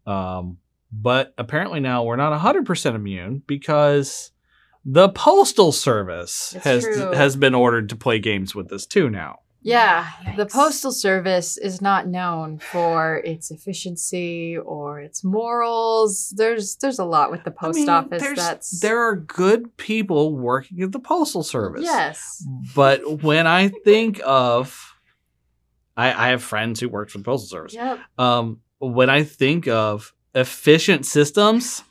um, 0.06 0.58
but 0.92 1.34
apparently 1.38 1.80
now 1.80 2.04
we're 2.04 2.16
not 2.16 2.38
hundred 2.38 2.66
percent 2.66 2.94
immune 2.96 3.42
because 3.46 4.30
the 4.84 5.08
postal 5.08 5.72
service 5.72 6.54
It's 6.54 6.64
has 6.64 6.84
true. 6.84 7.12
has 7.12 7.36
been 7.36 7.54
ordered 7.54 7.88
to 7.90 7.96
play 7.96 8.18
games 8.18 8.54
with 8.54 8.68
this 8.68 8.86
too 8.86 9.08
now. 9.10 9.40
Yeah, 9.66 10.06
the 10.36 10.44
Postal 10.44 10.92
Service 10.92 11.56
is 11.56 11.80
not 11.80 12.06
known 12.06 12.58
for 12.58 13.22
its 13.24 13.50
efficiency 13.50 14.58
or 14.58 15.00
its 15.00 15.24
morals. 15.24 16.34
There's 16.36 16.76
there's 16.76 16.98
a 16.98 17.04
lot 17.06 17.30
with 17.30 17.44
the 17.44 17.50
I 17.50 17.54
post 17.54 17.78
mean, 17.78 17.88
office 17.88 18.22
that's 18.36 18.80
there 18.80 19.00
are 19.00 19.16
good 19.16 19.74
people 19.78 20.36
working 20.36 20.82
at 20.82 20.92
the 20.92 20.98
postal 20.98 21.42
service. 21.42 21.82
Yes. 21.82 22.46
But 22.74 23.22
when 23.22 23.46
I 23.46 23.68
think 23.68 24.20
of, 24.22 24.94
I, 25.96 26.12
I 26.12 26.28
have 26.28 26.42
friends 26.42 26.78
who 26.78 26.90
worked 26.90 27.12
for 27.12 27.18
the 27.18 27.24
postal 27.24 27.48
service. 27.48 27.72
Yep. 27.72 28.00
Um, 28.18 28.60
when 28.80 29.08
I 29.08 29.24
think 29.24 29.66
of 29.66 30.12
efficient 30.34 31.06
systems, 31.06 31.82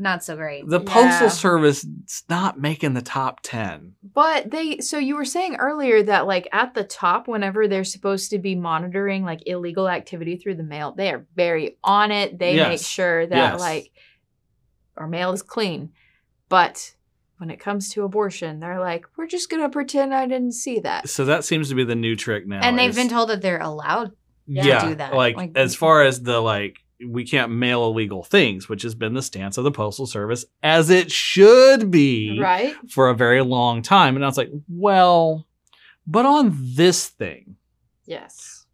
Not 0.00 0.24
so 0.24 0.34
great. 0.34 0.66
the 0.66 0.80
Yeah. 0.80 0.92
postal 0.92 1.28
service 1.30 1.84
is 1.84 2.24
not 2.28 2.58
making 2.58 2.94
the 2.94 3.02
top 3.02 3.40
ten. 3.42 3.94
But 4.02 4.50
they 4.50 4.78
so 4.78 4.98
you 4.98 5.14
were 5.14 5.24
saying 5.26 5.56
earlier 5.56 6.02
that 6.02 6.26
like 6.26 6.48
at 6.52 6.74
the 6.74 6.84
top 6.84 7.28
whenever 7.28 7.68
they're 7.68 7.84
supposed 7.84 8.30
to 8.30 8.38
be 8.38 8.54
monitoring 8.54 9.24
like 9.24 9.42
illegal 9.46 9.88
activity 9.88 10.36
through 10.36 10.54
the 10.56 10.62
mail, 10.62 10.92
they 10.96 11.10
are 11.12 11.26
very 11.36 11.76
on 11.84 12.10
it. 12.10 12.38
They 12.38 12.56
make 12.56 12.80
sure 12.80 13.26
that 13.26 13.36
Yes. 13.52 13.60
like 13.60 13.90
our 14.96 15.06
mail 15.06 15.32
is 15.32 15.42
clean. 15.42 15.90
But 16.48 16.94
when 17.38 17.50
it 17.50 17.60
comes 17.60 17.92
to 17.94 18.02
abortion, 18.04 18.60
they're 18.60 18.80
like, 18.80 19.06
we're 19.16 19.26
just 19.26 19.48
going 19.48 19.62
to 19.62 19.68
pretend 19.70 20.12
I 20.12 20.26
didn't 20.26 20.52
see 20.52 20.80
that. 20.80 21.08
So 21.08 21.24
that 21.26 21.44
seems 21.44 21.68
to 21.70 21.74
be 21.74 21.84
the 21.84 21.94
new 21.94 22.16
trick 22.16 22.46
now. 22.46 22.60
and 22.62 22.78
they've 22.78 22.90
is- 22.90 22.96
been 22.96 23.08
told 23.08 23.28
that 23.30 23.40
they're 23.40 23.60
allowed. 23.60 24.12
yeah, 24.46 24.80
to 24.80 24.88
do 24.88 24.94
that. 24.96 25.14
Like, 25.14 25.36
Like- 25.36 25.52
as 25.56 25.74
far 25.76 26.02
as 26.02 26.22
the 26.22 26.40
like, 26.40 26.78
we 27.08 27.24
can't 27.24 27.52
mail 27.52 27.84
illegal 27.84 28.22
things, 28.22 28.68
which 28.68 28.82
has 28.82 28.94
been 28.94 29.14
the 29.14 29.22
stance 29.22 29.56
of 29.58 29.64
the 29.64 29.70
postal 29.70 30.06
service, 30.06 30.44
as 30.62 30.90
it 30.90 31.10
should 31.10 31.90
be. 31.90 32.38
Right? 32.40 32.74
for 32.90 33.08
a 33.08 33.14
very 33.14 33.42
long 33.42 33.82
time. 33.82 34.16
And 34.16 34.24
I 34.24 34.28
was 34.28 34.36
like, 34.36 34.50
well, 34.68 35.46
but 36.06 36.26
on 36.26 36.56
this 36.74 37.08
thing, 37.08 37.56
Yes. 38.06 38.66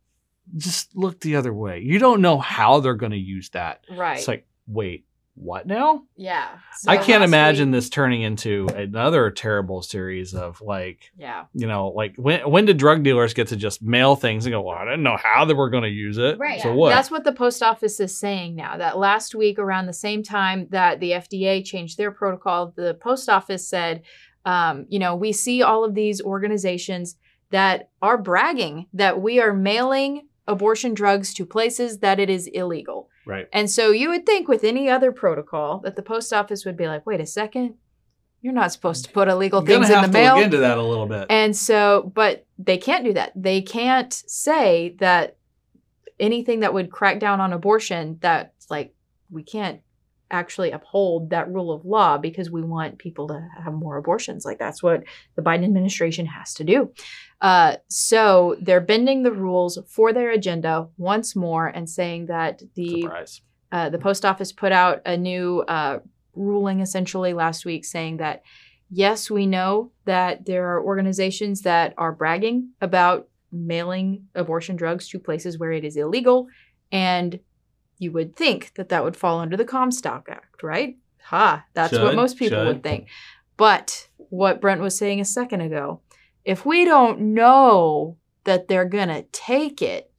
just 0.56 0.96
look 0.96 1.20
the 1.20 1.36
other 1.36 1.52
way. 1.52 1.80
You 1.80 1.98
don't 1.98 2.20
know 2.22 2.38
how 2.38 2.80
they're 2.80 2.94
going 2.94 3.12
to 3.12 3.18
use 3.18 3.50
that. 3.50 3.84
Right. 3.90 4.16
It's 4.18 4.28
like, 4.28 4.46
wait, 4.66 5.04
what 5.36 5.66
now? 5.66 6.02
yeah. 6.16 6.48
I 6.88 6.96
can't 6.96 7.22
imagine 7.22 7.70
week- 7.70 7.76
this 7.78 7.88
turning 7.90 8.22
into 8.22 8.66
another 8.74 9.30
terrible 9.30 9.82
series 9.82 10.34
of 10.34 10.60
like, 10.60 11.10
Yeah. 11.16 11.44
you 11.52 11.66
know, 11.66 11.88
like 11.88 12.14
when 12.16 12.48
when 12.50 12.64
did 12.64 12.78
drug 12.78 13.02
dealers 13.02 13.34
get 13.34 13.48
to 13.48 13.56
just 13.56 13.82
mail 13.82 14.16
things 14.16 14.46
and 14.46 14.52
go, 14.52 14.62
well, 14.62 14.76
I 14.76 14.84
didn't 14.84 15.02
know 15.02 15.16
how 15.22 15.44
they 15.44 15.54
were 15.54 15.70
going 15.70 15.82
to 15.84 15.88
use 15.90 16.16
it. 16.18 16.38
Right. 16.38 16.60
So 16.60 16.68
Yeah. 16.70 16.74
what? 16.74 16.88
That's 16.90 17.10
what 17.10 17.24
the 17.24 17.32
post 17.32 17.62
office 17.62 18.00
is 18.00 18.18
saying 18.18 18.56
now. 18.56 18.76
That 18.78 18.98
last 18.98 19.34
week, 19.34 19.58
around 19.58 19.86
the 19.86 19.92
same 19.92 20.22
time 20.22 20.68
that 20.70 21.00
the 21.00 21.12
FDA 21.12 21.62
changed 21.64 21.98
their 21.98 22.10
protocol, 22.10 22.72
the 22.76 22.94
post 22.94 23.28
office 23.28 23.68
said, 23.68 24.02
um, 24.44 24.86
you 24.88 24.98
know, 24.98 25.14
we 25.16 25.32
see 25.32 25.62
all 25.62 25.84
of 25.84 25.94
these 25.94 26.20
organizations 26.22 27.16
that 27.50 27.90
are 28.02 28.18
bragging 28.18 28.86
that 28.92 29.20
we 29.20 29.38
are 29.40 29.52
mailing 29.52 30.28
abortion 30.48 30.94
drugs 30.94 31.34
to 31.34 31.44
places 31.44 31.98
that 31.98 32.18
it 32.20 32.30
is 32.30 32.46
illegal. 32.48 33.08
Right. 33.26 33.48
And 33.52 33.70
so 33.70 33.90
you 33.90 34.08
would 34.08 34.24
think 34.24 34.48
with 34.48 34.64
any 34.64 34.88
other 34.88 35.12
protocol 35.12 35.80
that 35.80 35.96
the 35.96 36.02
post 36.02 36.32
office 36.32 36.64
would 36.64 36.76
be 36.76 36.86
like, 36.86 37.04
wait 37.04 37.20
a 37.20 37.26
second, 37.26 37.74
you're 38.40 38.54
not 38.54 38.72
supposed 38.72 39.04
to 39.04 39.10
put 39.10 39.28
illegal 39.28 39.60
You're 39.62 39.80
things 39.80 39.90
in 39.90 40.00
the 40.00 40.06
to 40.06 40.12
mail. 40.12 40.36
look 40.36 40.44
into 40.44 40.58
that 40.58 40.78
a 40.78 40.82
little 40.82 41.06
bit. 41.06 41.26
And 41.28 41.54
so, 41.54 42.10
but 42.14 42.46
they 42.58 42.78
can't 42.78 43.04
do 43.04 43.12
that. 43.12 43.32
They 43.34 43.60
can't 43.60 44.12
say 44.12 44.94
that 45.00 45.36
anything 46.18 46.60
that 46.60 46.72
would 46.72 46.90
crack 46.90 47.18
down 47.18 47.40
on 47.40 47.52
abortion, 47.52 48.18
that's 48.20 48.70
like, 48.70 48.94
we 49.30 49.42
can't 49.42 49.80
actually 50.30 50.70
uphold 50.70 51.30
that 51.30 51.50
rule 51.50 51.72
of 51.72 51.84
law 51.84 52.18
because 52.18 52.50
we 52.50 52.62
want 52.62 52.98
people 52.98 53.28
to 53.28 53.48
have 53.62 53.72
more 53.72 53.96
abortions. 53.96 54.44
Like, 54.44 54.58
that's 54.58 54.82
what 54.82 55.04
the 55.36 55.42
Biden 55.42 55.64
administration 55.64 56.26
has 56.26 56.54
to 56.54 56.64
do. 56.64 56.92
Uh, 57.40 57.76
so 57.88 58.56
they're 58.60 58.80
bending 58.80 59.22
the 59.22 59.32
rules 59.32 59.78
for 59.88 60.12
their 60.12 60.30
agenda 60.30 60.88
once 60.96 61.36
more 61.36 61.66
and 61.66 61.88
saying 61.88 62.26
that 62.26 62.62
the 62.74 63.08
uh, 63.72 63.90
the 63.90 63.98
post 63.98 64.24
office 64.24 64.52
put 64.52 64.72
out 64.72 65.02
a 65.04 65.16
new 65.16 65.60
uh, 65.62 65.98
ruling 66.34 66.80
essentially 66.80 67.32
last 67.32 67.64
week 67.64 67.84
saying 67.84 68.18
that 68.18 68.42
yes, 68.90 69.30
we 69.30 69.46
know 69.46 69.90
that 70.04 70.46
there 70.46 70.68
are 70.68 70.82
organizations 70.82 71.62
that 71.62 71.92
are 71.98 72.12
bragging 72.12 72.70
about 72.80 73.28
mailing 73.52 74.26
abortion 74.34 74.76
drugs 74.76 75.08
to 75.08 75.18
places 75.18 75.58
where 75.58 75.72
it 75.72 75.84
is 75.84 75.96
illegal, 75.96 76.46
and 76.92 77.38
you 77.98 78.12
would 78.12 78.36
think 78.36 78.72
that 78.74 78.88
that 78.90 79.04
would 79.04 79.16
fall 79.16 79.40
under 79.40 79.56
the 79.56 79.64
Comstock 79.64 80.28
Act, 80.30 80.62
right? 80.62 80.96
Ha, 81.24 81.64
that's 81.74 81.92
what 81.92 82.14
most 82.14 82.38
people 82.38 82.58
should. 82.58 82.66
would 82.66 82.82
think. 82.82 83.08
But 83.56 84.08
what 84.16 84.60
Brent 84.60 84.80
was 84.80 84.96
saying 84.96 85.20
a 85.20 85.24
second 85.24 85.60
ago 85.60 86.00
if 86.44 86.64
we 86.64 86.84
don't 86.84 87.34
know 87.34 88.16
that 88.44 88.68
they're 88.68 88.84
going 88.84 89.08
to 89.08 89.22
take 89.32 89.82
it, 89.82 90.10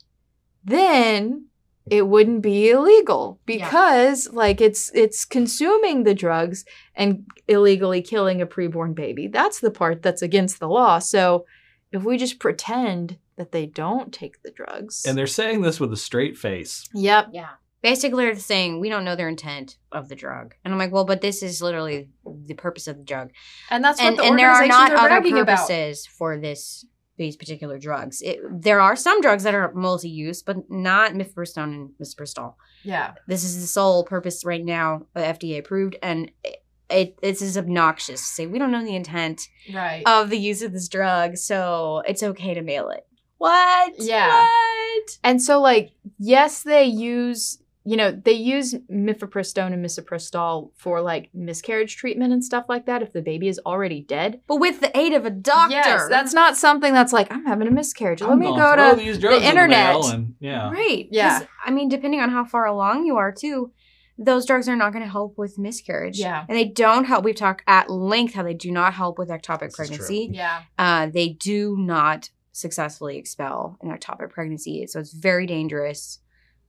then 0.63 1.45
it 1.89 2.05
wouldn't 2.05 2.41
be 2.41 2.69
illegal 2.69 3.39
because 3.45 4.29
like 4.33 4.59
it's 4.59 4.91
it's 4.93 5.23
consuming 5.23 6.03
the 6.03 6.13
drugs 6.13 6.65
and 6.95 7.25
illegally 7.47 8.01
killing 8.01 8.41
a 8.41 8.45
preborn 8.45 8.93
baby. 8.93 9.27
That's 9.27 9.61
the 9.61 9.71
part 9.71 10.01
that's 10.01 10.21
against 10.21 10.59
the 10.59 10.67
law. 10.67 10.99
So 10.99 11.45
if 11.93 12.03
we 12.03 12.17
just 12.17 12.39
pretend 12.39 13.17
that 13.37 13.53
they 13.53 13.65
don't 13.65 14.13
take 14.13 14.41
the 14.43 14.51
drugs. 14.51 15.05
And 15.05 15.17
they're 15.17 15.27
saying 15.27 15.61
this 15.61 15.79
with 15.79 15.93
a 15.93 15.97
straight 15.97 16.37
face. 16.37 16.83
Yep. 16.93 17.29
Yeah. 17.31 17.51
Basically, 17.91 18.25
they're 18.25 18.35
saying 18.35 18.79
we 18.79 18.89
don't 18.89 19.05
know 19.05 19.15
their 19.15 19.29
intent 19.29 19.77
of 19.91 20.09
the 20.09 20.15
drug, 20.15 20.55
and 20.63 20.73
I'm 20.73 20.79
like, 20.79 20.91
well, 20.91 21.05
but 21.05 21.21
this 21.21 21.41
is 21.41 21.61
literally 21.61 22.09
the 22.45 22.53
purpose 22.55 22.87
of 22.87 22.97
the 22.97 23.03
drug, 23.03 23.31
And 23.69 23.83
that's 23.83 23.99
what 24.01 24.07
and 24.09 24.17
the 24.19 24.23
and 24.23 24.37
there 24.39 24.51
are 24.51 24.67
not 24.67 24.91
are 24.91 24.97
other 24.97 25.07
bragging 25.09 25.37
about. 25.39 25.57
purposes 25.67 26.05
for 26.05 26.37
this 26.37 26.85
these 27.17 27.35
particular 27.35 27.79
drugs. 27.79 28.21
It, 28.21 28.39
there 28.51 28.79
are 28.79 28.95
some 28.95 29.21
drugs 29.21 29.41
that 29.43 29.55
are 29.55 29.73
multi-use, 29.73 30.43
but 30.43 30.57
not 30.69 31.13
mifepristone 31.13 31.63
and 31.73 31.89
misoprostol. 31.99 32.53
Yeah. 32.83 33.13
This 33.27 33.43
is 33.43 33.59
the 33.59 33.65
sole 33.65 34.03
purpose 34.03 34.45
right 34.45 34.63
now, 34.63 35.07
uh, 35.15 35.21
FDA 35.21 35.57
approved, 35.57 35.95
and 36.03 36.29
it, 36.43 36.63
it 36.89 37.21
this 37.21 37.41
is 37.41 37.57
obnoxious 37.57 38.19
to 38.21 38.25
say 38.35 38.45
we 38.47 38.59
don't 38.59 38.71
know 38.71 38.83
the 38.83 38.95
intent 38.95 39.41
Right. 39.73 40.03
of 40.05 40.29
the 40.29 40.37
use 40.37 40.61
of 40.61 40.73
this 40.73 40.87
drug, 40.87 41.37
so 41.37 42.03
it's 42.07 42.21
okay 42.21 42.53
to 42.53 42.61
mail 42.61 42.89
it. 42.89 43.05
What? 43.39 43.93
Yeah. 43.97 44.41
What? 44.43 45.17
And 45.23 45.41
so, 45.41 45.59
like, 45.61 45.91
yes, 46.19 46.63
they 46.63 46.83
use, 46.85 47.57
you 47.89 47.95
know, 47.95 48.11
they 48.11 48.33
use 48.33 48.73
mifepristone 48.91 49.71
and 49.71 49.83
misoprostol 49.85 50.71
for 50.75 50.99
like 51.01 51.29
miscarriage 51.33 51.95
treatment 51.95 52.33
and 52.33 52.43
stuff 52.43 52.65
like 52.67 52.85
that 52.85 53.01
if 53.01 53.13
the 53.13 53.21
baby 53.21 53.47
is 53.47 53.61
already 53.65 54.01
dead. 54.01 54.41
But 54.45 54.57
with 54.57 54.81
the 54.81 54.95
aid 54.97 55.13
of 55.13 55.25
a 55.25 55.29
doctor. 55.29 55.73
Yes, 55.75 56.09
that's 56.09 56.33
not 56.33 56.57
something 56.57 56.93
that's 56.93 57.13
like, 57.13 57.31
I'm 57.31 57.45
having 57.45 57.65
a 57.67 57.71
miscarriage. 57.71 58.19
Let 58.21 58.31
I'm 58.31 58.39
me 58.39 58.47
go 58.47 58.75
to. 58.75 58.95
these 58.97 59.17
drugs 59.17 59.37
in 59.37 59.43
internet. 59.49 59.93
mail 59.93 60.05
and, 60.09 60.35
yeah. 60.41 60.69
Right. 60.69 61.03
'cause, 61.05 61.09
Yeah. 61.11 61.43
I 61.65 61.71
mean, 61.71 61.87
depending 61.87 62.19
on 62.19 62.29
how 62.29 62.43
far 62.43 62.65
along 62.65 63.05
you 63.05 63.15
are, 63.15 63.31
too, 63.31 63.71
those 64.17 64.45
drugs 64.45 64.67
are 64.67 64.75
not 64.75 64.91
going 64.91 65.05
to 65.05 65.09
help 65.09 65.37
with 65.37 65.57
miscarriage. 65.57 66.19
Yeah. 66.19 66.43
And 66.49 66.57
they 66.57 66.65
don't 66.65 67.05
help. 67.05 67.23
We've 67.23 67.35
talked 67.35 67.63
at 67.67 67.89
length 67.89 68.33
how 68.33 68.43
they 68.43 68.53
do 68.53 68.69
not 68.69 68.95
help 68.95 69.17
with 69.17 69.29
ectopic 69.29 69.67
This 69.67 69.75
pregnancy. 69.77 70.29
Yeah. 70.33 70.63
Uh, 70.77 71.05
they 71.05 71.29
do 71.29 71.77
not 71.77 72.31
successfully 72.51 73.17
expel 73.17 73.77
an 73.81 73.95
ectopic 73.97 74.31
pregnancy. 74.31 74.85
So 74.87 74.99
it's 74.99 75.13
very 75.13 75.45
dangerous 75.45 76.19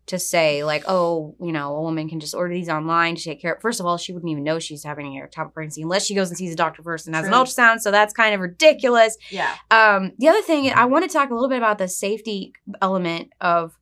to 0.09 0.19
say, 0.19 0.65
like, 0.65 0.85
oh, 0.87 1.35
you 1.41 1.53
know, 1.53 1.77
a 1.77 1.83
woman 1.83 2.09
can 2.09 2.21
just 2.21 2.35
order 2.35 2.53
these 2.53 2.69
online 2.69 3.15
to 3.17 3.23
take 3.23 3.41
care 3.41 3.55
of. 3.55 3.61
First 3.61 3.81
of 3.81 3.87
all, 3.87 3.97
she 3.97 4.13
wouldn't 4.13 4.31
even 4.31 4.45
know 4.45 4.59
she's 4.59 4.85
having 4.85 5.07
a 5.07 5.27
ectopic 5.27 5.55
pregnancy 5.55 5.83
unless 5.83 6.07
she 6.07 6.15
goes 6.15 6.29
and 6.29 6.37
sees 6.37 6.53
a 6.53 6.57
doctor 6.57 6.83
first 6.83 7.07
and 7.07 7.15
has 7.17 7.27
an 7.27 7.33
ultrasound. 7.33 7.81
So 7.81 7.91
that's 7.91 8.13
kind 8.13 8.35
of 8.35 8.41
ridiculous. 8.41 9.17
Yeah. 9.31 9.55
Um, 9.71 10.13
the 10.19 10.29
other 10.29 10.43
thing, 10.43 10.71
I 10.71 10.87
want 10.87 11.09
to 11.09 11.13
talk 11.13 11.31
a 11.31 11.35
little 11.35 11.49
bit 11.49 11.59
about 11.59 11.79
the 11.79 11.89
safety 11.89 12.53
element 12.81 13.33
of 13.41 13.79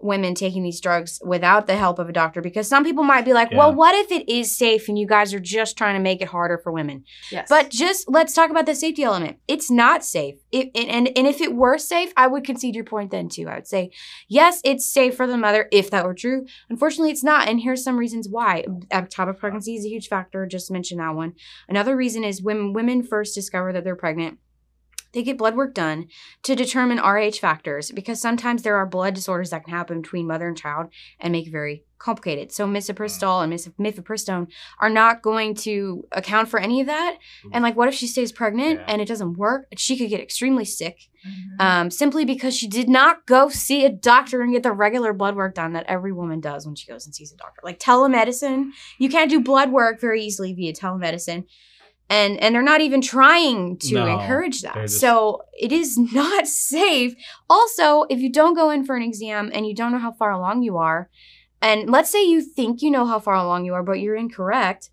women 0.00 0.34
taking 0.34 0.62
these 0.62 0.80
drugs 0.80 1.20
without 1.24 1.66
the 1.66 1.76
help 1.76 1.98
of 1.98 2.08
a 2.08 2.12
doctor 2.12 2.40
because 2.40 2.68
some 2.68 2.84
people 2.84 3.04
might 3.04 3.24
be 3.24 3.32
like, 3.32 3.50
well, 3.52 3.74
what 3.74 3.94
if 3.94 4.10
it 4.12 4.28
is 4.28 4.56
safe 4.56 4.88
and 4.88 4.98
you 4.98 5.06
guys 5.06 5.34
are 5.34 5.40
just 5.40 5.76
trying 5.76 5.94
to 5.94 6.00
make 6.00 6.20
it 6.22 6.28
harder 6.28 6.58
for 6.58 6.72
women? 6.72 7.04
Yes. 7.30 7.48
But 7.48 7.70
just 7.70 8.08
let's 8.08 8.32
talk 8.32 8.50
about 8.50 8.66
the 8.66 8.74
safety 8.74 9.02
element. 9.02 9.38
It's 9.48 9.70
not 9.70 10.04
safe. 10.04 10.36
It, 10.52 10.70
and, 10.74 10.88
and 10.88 11.08
and 11.16 11.26
if 11.26 11.40
it 11.40 11.54
were 11.54 11.78
safe, 11.78 12.12
I 12.16 12.26
would 12.26 12.44
concede 12.44 12.74
your 12.74 12.84
point 12.84 13.10
then 13.10 13.28
too. 13.28 13.48
I 13.48 13.56
would 13.56 13.66
say, 13.66 13.90
yes, 14.28 14.60
it's 14.64 14.86
safe 14.86 15.16
for 15.16 15.26
the 15.26 15.36
mother 15.36 15.68
if 15.72 15.90
that 15.90 16.04
were 16.04 16.14
true. 16.14 16.46
Unfortunately, 16.68 17.10
it's 17.10 17.24
not. 17.24 17.48
And 17.48 17.60
here's 17.60 17.82
some 17.82 17.98
reasons 17.98 18.28
why. 18.28 18.64
Ectopic 18.90 19.38
pregnancy 19.38 19.76
is 19.76 19.84
a 19.84 19.88
huge 19.88 20.08
factor. 20.08 20.46
Just 20.46 20.70
mention 20.70 20.98
that 20.98 21.14
one. 21.14 21.34
Another 21.68 21.96
reason 21.96 22.24
is 22.24 22.42
when 22.42 22.72
women 22.72 23.02
first 23.02 23.34
discover 23.34 23.72
that 23.72 23.84
they're 23.84 23.96
pregnant, 23.96 24.38
they 25.12 25.22
get 25.22 25.38
blood 25.38 25.56
work 25.56 25.74
done 25.74 26.08
to 26.42 26.54
determine 26.54 26.98
RH 26.98 27.38
factors 27.40 27.90
because 27.90 28.20
sometimes 28.20 28.62
there 28.62 28.76
are 28.76 28.86
blood 28.86 29.14
disorders 29.14 29.50
that 29.50 29.64
can 29.64 29.72
happen 29.72 30.02
between 30.02 30.26
mother 30.26 30.46
and 30.48 30.56
child 30.56 30.88
and 31.18 31.32
make 31.32 31.46
it 31.46 31.50
very 31.50 31.84
complicated. 31.98 32.52
So 32.52 32.64
misoprostol 32.66 33.42
and 33.42 33.50
mis- 33.50 33.68
mifepristone 33.80 34.46
are 34.78 34.90
not 34.90 35.20
going 35.20 35.54
to 35.56 36.06
account 36.12 36.48
for 36.48 36.60
any 36.60 36.80
of 36.80 36.86
that. 36.86 37.16
And 37.52 37.64
like, 37.64 37.76
what 37.76 37.88
if 37.88 37.94
she 37.94 38.06
stays 38.06 38.30
pregnant 38.30 38.78
Yeah. 38.80 38.84
and 38.86 39.02
it 39.02 39.08
doesn't 39.08 39.36
work? 39.36 39.66
She 39.76 39.96
could 39.98 40.08
get 40.08 40.20
extremely 40.20 40.64
sick 40.64 41.08
Mhm. 41.26 41.60
um, 41.60 41.90
simply 41.90 42.24
because 42.24 42.56
she 42.56 42.68
did 42.68 42.88
not 42.88 43.26
go 43.26 43.48
see 43.48 43.84
a 43.84 43.88
doctor 43.90 44.42
and 44.42 44.52
get 44.52 44.62
the 44.62 44.70
regular 44.72 45.12
blood 45.12 45.34
work 45.34 45.54
done 45.56 45.72
that 45.72 45.86
every 45.88 46.12
woman 46.12 46.38
does 46.38 46.64
when 46.66 46.76
she 46.76 46.86
goes 46.86 47.04
and 47.04 47.12
sees 47.14 47.32
a 47.32 47.36
doctor. 47.36 47.60
Like 47.64 47.80
telemedicine, 47.80 48.70
you 48.98 49.08
can't 49.08 49.28
do 49.30 49.40
blood 49.40 49.72
work 49.72 50.00
very 50.00 50.22
easily 50.22 50.52
via 50.54 50.72
telemedicine. 50.72 51.46
And, 52.10 52.38
and 52.42 52.54
they're 52.54 52.62
not 52.62 52.80
even 52.80 53.00
trying 53.02 53.76
to 53.80 53.94
No, 53.94 54.06
encourage 54.18 54.62
that. 54.62 54.74
just- 54.74 54.98
So 55.00 55.42
it 55.58 55.72
is 55.72 55.98
not 56.14 56.46
safe. 56.46 57.14
Also, 57.50 58.04
if 58.08 58.18
you 58.20 58.32
don't 58.32 58.54
go 58.54 58.70
in 58.70 58.84
for 58.84 58.96
an 58.96 59.02
exam 59.02 59.50
and 59.52 59.66
you 59.66 59.74
don't 59.74 59.92
know 59.92 59.98
how 59.98 60.12
far 60.12 60.30
along 60.30 60.62
you 60.62 60.78
are, 60.78 61.10
and 61.60 61.90
let's 61.90 62.10
say 62.10 62.24
you 62.24 62.40
think 62.40 62.80
you 62.82 62.90
know 62.90 63.04
how 63.06 63.18
far 63.18 63.34
along 63.34 63.64
you 63.66 63.74
are, 63.74 63.82
but 63.82 64.00
you're 64.00 64.16
incorrect, 64.16 64.90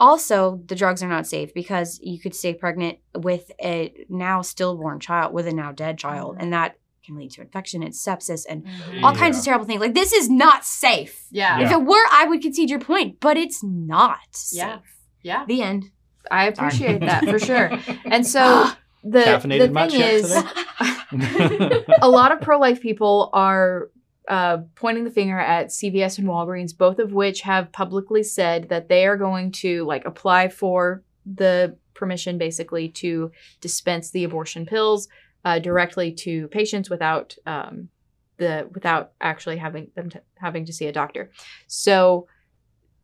also 0.00 0.60
the 0.66 0.74
drugs 0.74 1.02
are 1.02 1.08
not 1.08 1.26
safe 1.26 1.54
because 1.54 1.98
you 2.02 2.20
could 2.20 2.34
stay 2.34 2.52
pregnant 2.54 2.98
with 3.16 3.50
a 3.62 3.92
now 4.08 4.42
stillborn 4.42 5.00
child, 5.00 5.32
with 5.32 5.46
a 5.46 5.52
now 5.52 5.72
dead 5.72 5.96
child, 5.98 6.36
Mhm. 6.36 6.42
and 6.42 6.52
that 6.52 6.76
can 7.04 7.16
lead 7.16 7.30
to 7.30 7.40
infection 7.40 7.82
and 7.82 7.94
sepsis 7.94 8.44
and 8.48 8.64
Mhm. 8.66 9.02
all 9.02 9.14
kinds 9.14 9.36
Yeah. 9.36 9.40
of 9.40 9.44
terrible 9.44 9.64
things. 9.64 9.80
Like 9.80 9.94
this 9.94 10.12
is 10.12 10.28
not 10.28 10.64
safe. 10.64 11.26
Yeah. 11.30 11.60
If 11.60 11.70
it 11.72 11.82
were, 11.82 12.04
I 12.12 12.26
would 12.28 12.42
concede 12.42 12.68
your 12.68 12.80
point, 12.80 13.18
but 13.20 13.36
it's 13.38 13.64
not 13.64 14.18
safe. 14.32 14.58
Yeah. 14.58 14.78
Yeah. 15.22 15.44
The 15.46 15.62
end. 15.62 15.90
I 16.30 16.46
appreciate 16.46 17.00
that 17.00 17.24
for 17.24 17.38
sure. 17.38 17.70
And 18.04 18.26
so 18.26 18.68
the, 19.04 19.20
Caffeinated 19.20 19.72
the 19.72 19.90
thing 19.90 20.00
is, 20.00 21.84
a 22.02 22.08
lot 22.08 22.32
of 22.32 22.40
pro 22.40 22.58
life 22.58 22.80
people 22.80 23.30
are 23.32 23.90
uh, 24.28 24.58
pointing 24.74 25.04
the 25.04 25.10
finger 25.10 25.38
at 25.38 25.68
CVS 25.68 26.18
and 26.18 26.28
Walgreens, 26.28 26.76
both 26.76 26.98
of 26.98 27.12
which 27.12 27.40
have 27.42 27.72
publicly 27.72 28.22
said 28.22 28.68
that 28.68 28.88
they 28.88 29.06
are 29.06 29.16
going 29.16 29.52
to 29.52 29.84
like 29.84 30.04
apply 30.04 30.48
for 30.48 31.02
the 31.24 31.76
permission 31.94 32.38
basically 32.38 32.88
to 32.88 33.30
dispense 33.60 34.10
the 34.10 34.24
abortion 34.24 34.66
pills 34.66 35.08
uh, 35.44 35.58
directly 35.58 36.12
to 36.12 36.48
patients 36.48 36.90
without 36.90 37.36
um, 37.46 37.88
the 38.36 38.68
without 38.72 39.12
actually 39.20 39.56
having 39.56 39.90
them 39.94 40.10
to, 40.10 40.20
having 40.36 40.64
to 40.64 40.72
see 40.72 40.86
a 40.86 40.92
doctor. 40.92 41.30
So 41.66 42.28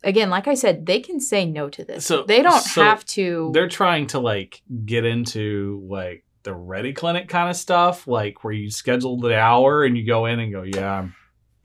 again, 0.04 0.30
like 0.30 0.46
I 0.46 0.54
said, 0.54 0.86
they 0.86 1.00
can 1.00 1.20
say 1.20 1.46
no 1.46 1.68
to 1.70 1.84
this. 1.84 2.06
So- 2.06 2.24
they 2.24 2.42
don't 2.42 2.62
so 2.62 2.82
have 2.82 3.04
to. 3.06 3.50
They're 3.52 3.68
trying 3.68 4.06
to 4.08 4.20
like 4.20 4.62
get 4.84 5.04
into 5.04 5.84
like 5.88 6.24
the 6.44 6.54
ready 6.54 6.92
clinic 6.92 7.28
kind 7.28 7.48
of 7.50 7.56
stuff, 7.56 8.06
like 8.06 8.44
where 8.44 8.52
you 8.52 8.70
schedule 8.70 9.18
the 9.18 9.36
hour 9.36 9.84
and 9.84 9.96
you 9.96 10.06
go 10.06 10.26
in 10.26 10.38
and 10.38 10.52
go, 10.52 10.62
yeah, 10.62 10.92
I'm 10.92 11.14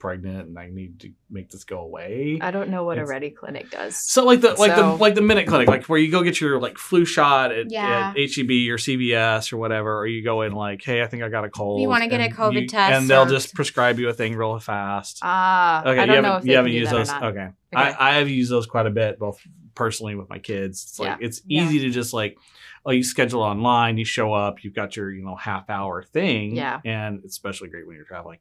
pregnant 0.00 0.48
and 0.48 0.58
I 0.58 0.68
need 0.68 0.98
to 1.00 1.12
make 1.30 1.50
this 1.50 1.62
go 1.64 1.78
away. 1.80 2.38
I 2.40 2.50
don't 2.50 2.70
know 2.70 2.82
what 2.84 2.98
a 2.98 3.06
Ready 3.06 3.30
Clinic 3.30 3.70
does. 3.70 3.96
So 3.96 4.24
like 4.24 4.40
the 4.40 4.54
like 4.54 4.72
So- 4.74 4.92
the 4.92 4.96
like 4.96 5.14
the 5.14 5.22
minute 5.22 5.46
clinic, 5.46 5.68
like 5.68 5.86
where 5.86 5.98
you 6.00 6.10
go 6.10 6.22
get 6.24 6.40
your 6.40 6.58
like 6.58 6.78
flu 6.78 7.04
shot 7.04 7.52
at, 7.52 7.70
Yeah. 7.70 8.10
at 8.10 8.16
HEB 8.16 8.50
or 8.70 8.78
CVS 8.78 9.52
or 9.52 9.58
whatever, 9.58 9.98
or 9.98 10.06
you 10.06 10.24
go 10.24 10.42
in 10.42 10.52
like, 10.52 10.82
hey, 10.82 11.02
I 11.02 11.06
think 11.06 11.22
I 11.22 11.28
got 11.28 11.44
a 11.44 11.50
cold. 11.50 11.80
You 11.82 11.88
wanna 11.88 12.08
get 12.08 12.20
a 12.20 12.24
and 12.24 12.34
COVID 12.34 12.62
you- 12.62 12.66
test 12.68 12.94
and 12.94 13.08
they'll 13.08 13.22
or- 13.22 13.28
just 13.28 13.54
prescribe 13.54 13.98
you 14.00 14.08
a 14.08 14.12
thing 14.12 14.34
real 14.34 14.58
fast. 14.58 15.20
Ah, 15.22 15.82
Okay, 15.82 15.90
I 15.90 15.92
you 15.92 15.96
don't 15.98 16.08
haven't 16.08 16.22
know 16.30 16.36
if 16.38 16.44
you 16.46 16.56
haven't 16.56 16.72
used 16.72 16.90
those. 16.90 17.10
Okay, 17.10 17.26
Okay. 17.26 17.48
I, 17.74 17.94
I 18.10 18.14
have 18.18 18.28
used 18.28 18.50
those 18.50 18.66
quite 18.66 18.86
a 18.86 18.90
bit, 18.90 19.18
both 19.18 19.38
personally 19.74 20.14
with 20.16 20.28
my 20.28 20.38
kids. 20.38 20.82
It's 20.88 20.98
like 20.98 21.20
Yeah. 21.20 21.26
it's 21.26 21.42
Yeah. 21.46 21.62
easy 21.64 21.78
to 21.80 21.90
just 21.90 22.12
like, 22.12 22.36
oh, 22.84 22.90
you 22.90 23.02
schedule 23.04 23.42
online, 23.42 23.98
you 23.98 24.04
show 24.04 24.32
up, 24.32 24.64
you've 24.64 24.74
got 24.74 24.96
your 24.96 25.12
you 25.12 25.22
know 25.22 25.36
half 25.36 25.68
hour 25.70 26.02
thing, 26.02 26.56
Yeah. 26.56 26.80
and 26.84 27.20
it's 27.24 27.34
especially 27.34 27.68
great 27.68 27.86
when 27.86 27.94
you're 27.96 28.04
traveling. 28.06 28.38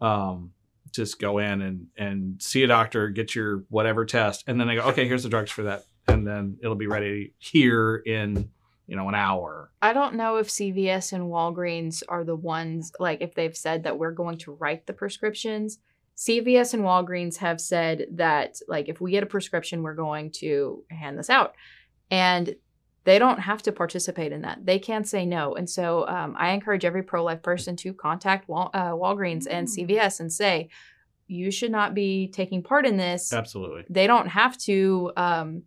Um, 0.00 0.52
just 0.92 1.20
go 1.20 1.38
in 1.38 1.62
and 1.62 1.86
and 1.96 2.42
see 2.42 2.62
a 2.62 2.66
doctor, 2.66 3.08
get 3.08 3.34
your 3.34 3.64
whatever 3.68 4.04
test, 4.04 4.44
and 4.46 4.60
then 4.60 4.66
they 4.66 4.76
go, 4.76 4.82
okay, 4.82 5.06
here's 5.06 5.22
the 5.22 5.28
drugs 5.28 5.50
for 5.50 5.64
that, 5.64 5.84
and 6.08 6.26
then 6.26 6.56
it'll 6.62 6.76
be 6.76 6.86
ready 6.86 7.34
here 7.38 8.02
in 8.06 8.50
you 8.86 8.96
know 8.96 9.08
an 9.08 9.14
hour. 9.14 9.70
I 9.82 9.92
don't 9.92 10.16
know 10.16 10.36
if 10.36 10.48
CVS 10.48 11.12
and 11.12 11.24
Walgreens 11.24 12.02
are 12.08 12.24
the 12.24 12.36
ones, 12.36 12.92
like, 12.98 13.20
if 13.20 13.34
they've 13.34 13.56
said 13.56 13.84
that 13.84 13.98
we're 13.98 14.12
going 14.12 14.38
to 14.38 14.52
write 14.52 14.86
the 14.86 14.92
prescriptions. 14.92 15.78
CVS 16.16 16.74
and 16.74 16.82
Walgreens 16.82 17.38
have 17.38 17.60
said 17.60 18.06
that, 18.12 18.58
like, 18.68 18.88
if 18.88 19.00
we 19.00 19.12
get 19.12 19.22
a 19.22 19.26
prescription, 19.26 19.82
we're 19.82 19.94
going 19.94 20.30
to 20.32 20.84
hand 20.90 21.18
this 21.18 21.30
out. 21.30 21.54
And 22.10 22.56
they 23.04 23.18
don't 23.18 23.38
have 23.40 23.62
to 23.62 23.72
participate 23.72 24.30
in 24.32 24.42
that. 24.42 24.64
They 24.66 24.78
can't 24.78 25.08
say 25.08 25.24
no. 25.24 25.54
And 25.54 25.68
so 25.68 26.06
um, 26.06 26.34
I 26.38 26.50
encourage 26.50 26.84
every 26.84 27.02
pro 27.02 27.24
life 27.24 27.42
person 27.42 27.74
to 27.76 27.94
contact 27.94 28.48
Wal- 28.48 28.70
uh, 28.74 28.90
Walgreens 28.92 29.46
and 29.50 29.66
Mm. 29.68 29.88
CVS 29.88 30.20
and 30.20 30.32
say, 30.32 30.68
you 31.26 31.50
should 31.52 31.70
not 31.70 31.94
be 31.94 32.28
taking 32.28 32.60
part 32.62 32.84
in 32.84 32.96
this 32.96 33.32
Absolutely. 33.32 33.84
they 33.88 34.08
don't 34.08 34.26
have 34.26 34.58
to 34.58 35.12
um, 35.16 35.62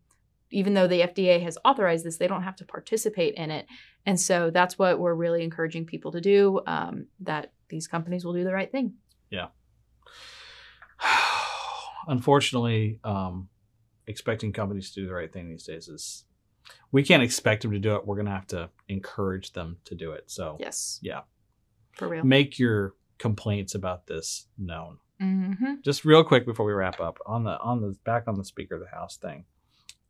even 0.51 0.73
though 0.73 0.87
the 0.87 0.99
fda 0.99 1.41
has 1.41 1.57
authorized 1.63 2.03
this 2.05 2.17
they 2.17 2.27
don't 2.27 2.43
have 2.43 2.57
to 2.57 2.65
participate 2.65 3.33
in 3.35 3.49
it 3.49 3.65
and 4.05 4.19
so 4.19 4.49
that's 4.49 4.77
what 4.77 4.99
we're 4.99 5.13
really 5.13 5.41
encouraging 5.41 5.85
people 5.85 6.11
to 6.11 6.19
do 6.19 6.59
um, 6.67 7.07
that 7.21 7.53
these 7.69 7.87
companies 7.87 8.25
will 8.25 8.33
do 8.33 8.43
the 8.43 8.51
right 8.53 8.73
thing 8.73 8.95
Yeah. 9.29 9.47
Unfortunately, 12.07 12.99
um, 13.03 13.47
expecting 14.07 14.51
companies 14.51 14.91
to 14.91 15.01
do 15.01 15.07
the 15.07 15.13
right 15.13 15.31
thing 15.31 15.49
these 15.49 15.63
days 15.63 15.87
is 15.87 16.25
we 16.91 17.03
can't 17.03 17.23
expect 17.23 17.61
them 17.63 17.71
to 17.71 17.79
do 17.79 17.95
it. 17.95 18.05
We're 18.05 18.15
gonna 18.17 18.31
have 18.31 18.47
to 18.47 18.69
encourage 18.87 19.53
them 19.53 19.77
to 19.85 19.95
do 19.95 20.11
it. 20.11 20.29
So 20.31 20.57
Yes. 20.59 20.99
Yeah. 21.01 21.21
For 21.93 22.07
real. 22.07 22.23
make 22.23 22.57
your 22.59 22.93
complaints 23.19 23.75
about 23.75 24.07
this 24.07 24.47
known. 24.57 24.97
Mm-hmm. 25.21 25.75
Just 25.83 26.03
real 26.05 26.23
quick 26.23 26.45
before 26.45 26.65
we 26.65 26.73
wrap 26.73 26.99
up 26.99 27.19
on 27.25 27.43
the 27.43 27.57
on 27.59 27.81
the 27.81 27.95
back 28.03 28.23
on 28.27 28.35
the 28.35 28.43
Speaker 28.45 28.75
of 28.75 28.81
the 28.81 28.87
House 28.87 29.17
thing. 29.17 29.45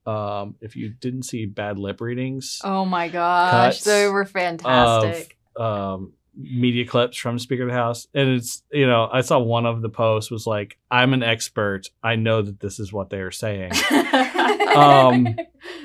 Um, 0.05 0.55
if 0.59 0.75
you 0.75 0.89
didn't 0.89 1.23
see 1.23 1.45
bad 1.45 1.79
lip 1.79 2.01
readings 2.01 2.59
Oh 2.61 2.83
my 2.83 3.07
gosh, 3.07 3.81
they 3.83 4.07
were 4.09 4.25
fantastic. 4.25 5.37
um, 5.55 6.11
media 6.35 6.85
clips 6.85 7.17
from 7.17 7.39
Speaker 7.39 7.63
of 7.63 7.69
the 7.69 7.75
House, 7.75 8.07
and 8.13 8.29
it's 8.29 8.63
you 8.71 8.87
know 8.87 9.09
I 9.11 9.21
saw 9.21 9.39
one 9.39 9.65
of 9.65 9.81
the 9.81 9.89
posts 9.89 10.31
was 10.31 10.47
like 10.47 10.77
I'm 10.89 11.13
an 11.13 11.23
expert. 11.23 11.89
I 12.03 12.15
know 12.15 12.41
that 12.41 12.59
this 12.59 12.79
is 12.79 12.91
what 12.91 13.09
they 13.09 13.19
are 13.19 13.31
saying. 13.31 13.71
um, 14.75 15.35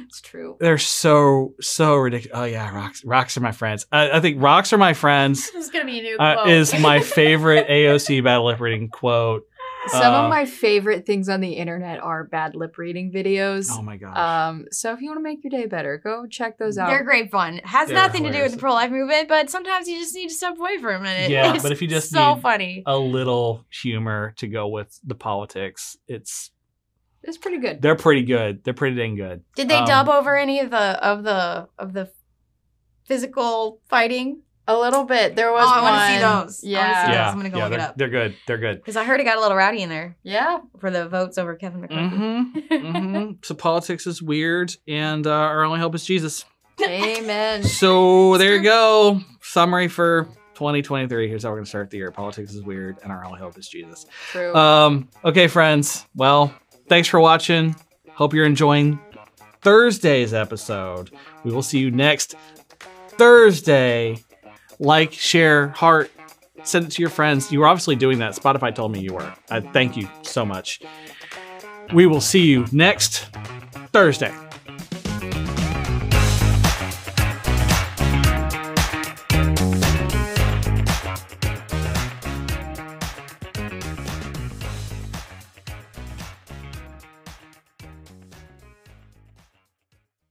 it's 0.06 0.20
true. 0.20 0.56
They're 0.60 0.78
so 0.78 1.54
so 1.60 1.96
ridiculous. 1.96 2.38
Oh 2.38 2.44
yeah, 2.44 2.74
rocks 2.74 3.04
rocks 3.04 3.36
are 3.36 3.40
my 3.40 3.52
friends. 3.52 3.86
I, 3.92 4.12
I 4.12 4.20
think 4.20 4.42
rocks 4.42 4.72
are 4.72 4.78
my 4.78 4.94
friends 4.94 5.50
This 5.50 5.66
is 5.66 5.70
gonna 5.70 5.84
be 5.84 6.00
a 6.00 6.02
new 6.02 6.16
uh, 6.16 6.42
quote. 6.42 6.48
is 6.48 6.78
my 6.78 7.00
favorite 7.00 7.68
AOC 7.70 8.22
bad 8.24 8.38
lip 8.38 8.60
reading 8.60 8.88
quote. 8.88 9.47
Some 9.90 10.14
Uh, 10.14 10.22
of 10.24 10.30
my 10.30 10.44
favorite 10.44 11.06
things 11.06 11.28
on 11.28 11.40
the 11.40 11.52
internet 11.52 12.00
are 12.00 12.24
bad 12.24 12.54
lip 12.54 12.78
reading 12.78 13.12
videos. 13.12 13.68
Oh 13.70 13.82
my 13.82 13.96
gosh. 13.96 14.16
Um, 14.16 14.66
so 14.70 14.92
if 14.92 15.00
you 15.00 15.08
want 15.08 15.18
to 15.18 15.22
make 15.22 15.42
your 15.44 15.50
day 15.50 15.66
better, 15.66 15.98
go 16.02 16.26
check 16.26 16.58
those 16.58 16.78
out. 16.78 16.88
They're 16.88 17.04
great 17.04 17.30
fun. 17.30 17.54
It 17.58 17.66
has 17.66 17.88
They're 17.88 17.96
nothing 17.96 18.24
to 18.24 18.32
do 18.32 18.42
with 18.42 18.52
the 18.52 18.58
pro 18.58 18.72
life 18.74 18.90
movement, 18.90 19.28
but 19.28 19.50
sometimes 19.50 19.88
you 19.88 19.98
just 19.98 20.14
need 20.14 20.28
to 20.28 20.34
step 20.34 20.58
away 20.58 20.78
for 20.78 20.92
a 20.92 21.00
minute. 21.00 21.30
Yeah, 21.30 21.54
It's 21.54 21.62
but 21.62 21.72
if 21.72 21.80
you 21.82 21.88
just 21.88 22.10
so 22.10 22.34
need- 22.34 22.42
funny. 22.42 22.82
a 22.86 22.98
little 22.98 23.64
humor 23.70 24.34
to 24.38 24.46
go 24.48 24.68
with 24.68 24.98
the 25.04 25.14
politics. 25.14 25.96
It's 26.06 26.50
It's 27.22 27.36
pretty 27.38 27.58
good. 27.58 27.82
they're 27.82 27.96
pretty 27.96 28.22
good. 28.22 28.62
They're 28.64 28.74
pretty 28.74 28.96
dang 28.96 29.16
good. 29.16 29.42
Did 29.56 29.68
they 29.68 29.74
um, 29.76 29.86
dub 29.86 30.08
over 30.08 30.36
any 30.36 30.60
of 30.60 30.70
the 30.70 30.76
of 31.04 31.24
the 31.24 31.68
of 31.78 31.92
the 31.92 32.10
physical 33.06 33.80
fighting? 33.88 34.42
A 34.70 34.76
little 34.78 35.04
bit. 35.04 35.34
There 35.34 35.50
was 35.50 35.64
Oh, 35.66 35.72
I 35.74 35.82
one. 35.82 35.92
wanna 35.92 36.06
see 36.12 36.18
those. 36.18 36.58
I 36.58 36.60
see 36.60 36.68
Yeah. 36.70 37.06
those. 37.06 37.14
yeah, 37.14 37.30
I'm 37.30 37.36
gonna 37.38 37.48
go 37.50 37.56
yeah, 37.58 37.64
look 37.64 37.72
it 37.72 37.76
they're, 37.78 37.88
up. 37.88 37.96
they're 37.96 38.08
good. 38.10 38.36
They're 38.46 38.58
good. 38.58 38.76
Because 38.76 38.96
I 38.96 39.04
heard 39.04 39.18
it 39.18 39.24
got 39.24 39.38
a 39.38 39.40
little 39.40 39.56
rowdy 39.56 39.82
in 39.82 39.88
there 39.88 40.16
Yeah. 40.22 40.58
for 40.78 40.90
the 40.90 41.08
votes 41.08 41.38
over 41.38 41.54
Kevin 41.56 41.80
McCarthy. 41.80 42.16
Mm-hmm. 42.16 42.58
mm-hmm. 42.74 43.30
So 43.42 43.54
politics 43.54 44.06
is 44.06 44.20
weird, 44.22 44.76
and 44.86 45.26
uh, 45.26 45.30
our 45.32 45.64
only 45.64 45.80
hope 45.80 45.94
is 45.94 46.04
Jesus. 46.04 46.44
Amen. 46.82 47.62
So 47.64 48.36
there 48.36 48.56
you 48.56 48.62
go. 48.62 49.20
Summary 49.40 49.88
for 49.88 50.24
2023. 50.54 51.28
Here's 51.28 51.44
how 51.44 51.50
we're 51.50 51.56
gonna 51.56 51.66
start 51.66 51.88
the 51.90 51.96
year. 51.96 52.10
Politics 52.10 52.52
is 52.52 52.62
weird, 52.62 52.98
and 53.02 53.10
our 53.10 53.24
only 53.24 53.38
hope 53.40 53.56
is 53.58 53.68
Jesus. 53.68 54.04
True. 54.32 54.54
Um, 54.54 55.08
okay, 55.24 55.46
friends. 55.48 56.04
Well, 56.14 56.52
thanks 56.88 57.08
for 57.08 57.20
watching. 57.20 57.74
Hope 58.12 58.34
you're 58.34 58.44
enjoying 58.44 58.98
Thursday's 59.62 60.34
episode. 60.34 61.10
We 61.42 61.52
will 61.52 61.62
see 61.62 61.78
you 61.78 61.90
next 61.90 62.34
Thursday. 63.10 64.18
Like, 64.78 65.12
share, 65.12 65.68
heart, 65.68 66.10
send 66.62 66.86
it 66.86 66.92
to 66.92 67.02
your 67.02 67.10
friends. 67.10 67.50
You 67.50 67.60
were 67.60 67.66
obviously 67.66 67.96
doing 67.96 68.18
that. 68.18 68.34
Spotify 68.34 68.74
told 68.74 68.92
me 68.92 69.00
you 69.00 69.14
were. 69.14 69.34
I 69.50 69.60
thank 69.60 69.96
you 69.96 70.08
so 70.22 70.44
much. 70.44 70.80
We 71.92 72.06
will 72.06 72.20
see 72.20 72.46
you 72.46 72.66
next 72.72 73.26
Thursday. 73.92 74.32